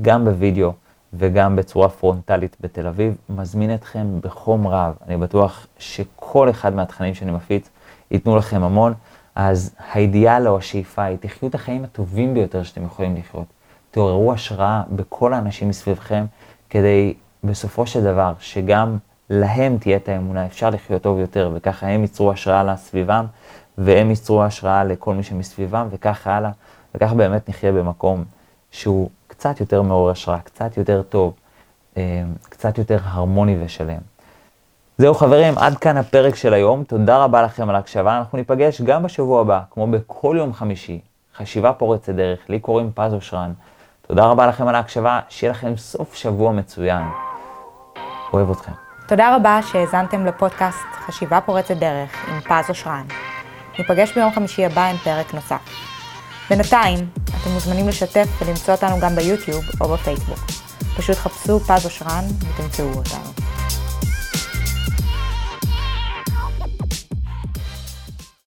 גם 0.03 0.25
בווידאו 0.25 0.73
וגם 1.13 1.57
בצורה 1.57 1.89
פרונטלית 1.89 2.57
בתל 2.61 2.87
אביב. 2.87 3.17
מזמין 3.29 3.75
אתכם 3.75 4.21
בחום 4.21 4.67
רב, 4.67 4.95
אני 5.07 5.17
בטוח 5.17 5.67
שכל 5.79 6.51
אחד 6.51 6.75
מהתכנים 6.75 7.15
שאני 7.15 7.33
מפיץ 7.33 7.69
ייתנו 8.11 8.37
לכם 8.37 8.63
המון. 8.63 8.95
אז 9.35 9.75
האידיאל 9.93 10.49
או 10.49 10.59
השאיפה 10.59 11.03
היא, 11.03 11.19
תחיו 11.21 11.49
את 11.49 11.55
החיים 11.55 11.85
הטובים 11.85 12.35
ביותר 12.35 12.63
שאתם 12.63 12.85
יכולים 12.85 13.17
לחיות. 13.17 13.47
תעוררו 13.91 14.33
השראה 14.33 14.83
בכל 14.91 15.35
האנשים 15.35 15.69
מסביבכם 15.69 16.25
כדי 16.71 17.15
בסופו 17.45 17.87
של 17.87 18.05
דבר, 18.05 18.33
שגם 18.39 18.97
להם 19.31 19.79
תהיה 19.79 19.97
את 19.97 20.09
האמונה, 20.09 20.47
אפשר 20.47 20.71
לחיות 20.71 21.03
טוב 21.03 21.19
יותר, 21.19 21.51
וככה 21.55 21.87
הם 21.87 22.03
ייצרו 22.03 22.33
השראה 22.33 22.65
לסביבם, 22.65 23.27
והם 23.79 24.11
ייצרו 24.11 24.43
השראה 24.43 24.85
לכל 24.85 25.15
מי 25.15 25.23
שמסביבם, 25.23 25.87
וככה 25.91 26.37
הלאה, 26.37 26.51
וככה 26.95 27.15
באמת 27.15 27.49
נחיה 27.49 27.73
במקום 27.73 28.25
שהוא 28.73 29.11
קצת 29.27 29.61
יותר 29.61 29.83
מעורר 29.83 30.11
השראה, 30.11 30.39
קצת 30.39 30.77
יותר 30.77 31.03
טוב, 31.03 31.33
אה, 31.97 32.23
קצת 32.49 32.79
יותר 32.79 32.99
הרמוני 33.05 33.57
ושלם. 33.65 33.99
זהו 34.99 35.15
חברים, 35.15 35.59
עד 35.59 35.79
כאן 35.79 35.97
הפרק 35.97 36.35
של 36.35 36.55
היום, 36.55 36.85
תודה 36.85 37.25
רבה 37.25 37.43
לכם 37.43 37.69
על 37.69 37.75
ההקשבה, 37.75 38.19
אנחנו 38.19 38.39
ניפגש 38.39 38.83
גם 38.83 39.03
בשבוע 39.03 39.41
הבא, 39.41 39.61
כמו 39.71 39.87
בכל 39.87 40.37
יום 40.39 40.53
חמישי, 40.53 41.01
חשיבה 41.37 41.73
פורצת 41.73 42.15
דרך, 42.15 42.39
לי 42.49 42.61
קוראים 42.61 42.91
פז 42.95 43.15
אושרן. 43.15 43.53
תודה 44.07 44.27
רבה 44.27 44.47
לכם 44.47 44.69
על 44.69 44.75
ההקשבה, 44.75 45.21
שיהיה 45.29 45.51
לכם 45.51 45.77
סוף 45.77 46.15
שבוע 46.15 46.53
מצוין. 46.53 47.03
אוהב 48.33 48.51
אתכם. 48.51 48.73
תודה 49.09 49.37
רבה 49.37 49.61
שהאזנתם 49.63 50.27
לפודקאסט 50.27 50.87
חשיבה 51.07 51.41
פורצת 51.41 51.77
דרך 51.77 52.29
עם 52.29 52.41
פז 52.41 52.69
אושרן. 52.69 53.05
ניפגש 53.79 54.15
ביום 54.15 54.33
חמישי 54.33 54.65
הבא 54.65 54.85
עם 54.85 54.97
פרק 54.97 55.35
נוסף. 55.35 55.92
בינתיים, 56.51 57.09
אתם 57.25 57.51
מוזמנים 57.51 57.89
לשתף 57.89 58.29
ולמצוא 58.41 58.75
אותנו 58.75 59.01
גם 59.01 59.17
ביוטיוב 59.17 59.65
או 59.81 59.89
בפייסבוק. 59.89 60.39
פשוט 60.97 61.17
חפשו 61.17 61.61
פז 61.61 61.85
אושרן 61.85 62.25
ותמצאו 62.39 62.93
אותנו. 62.93 63.42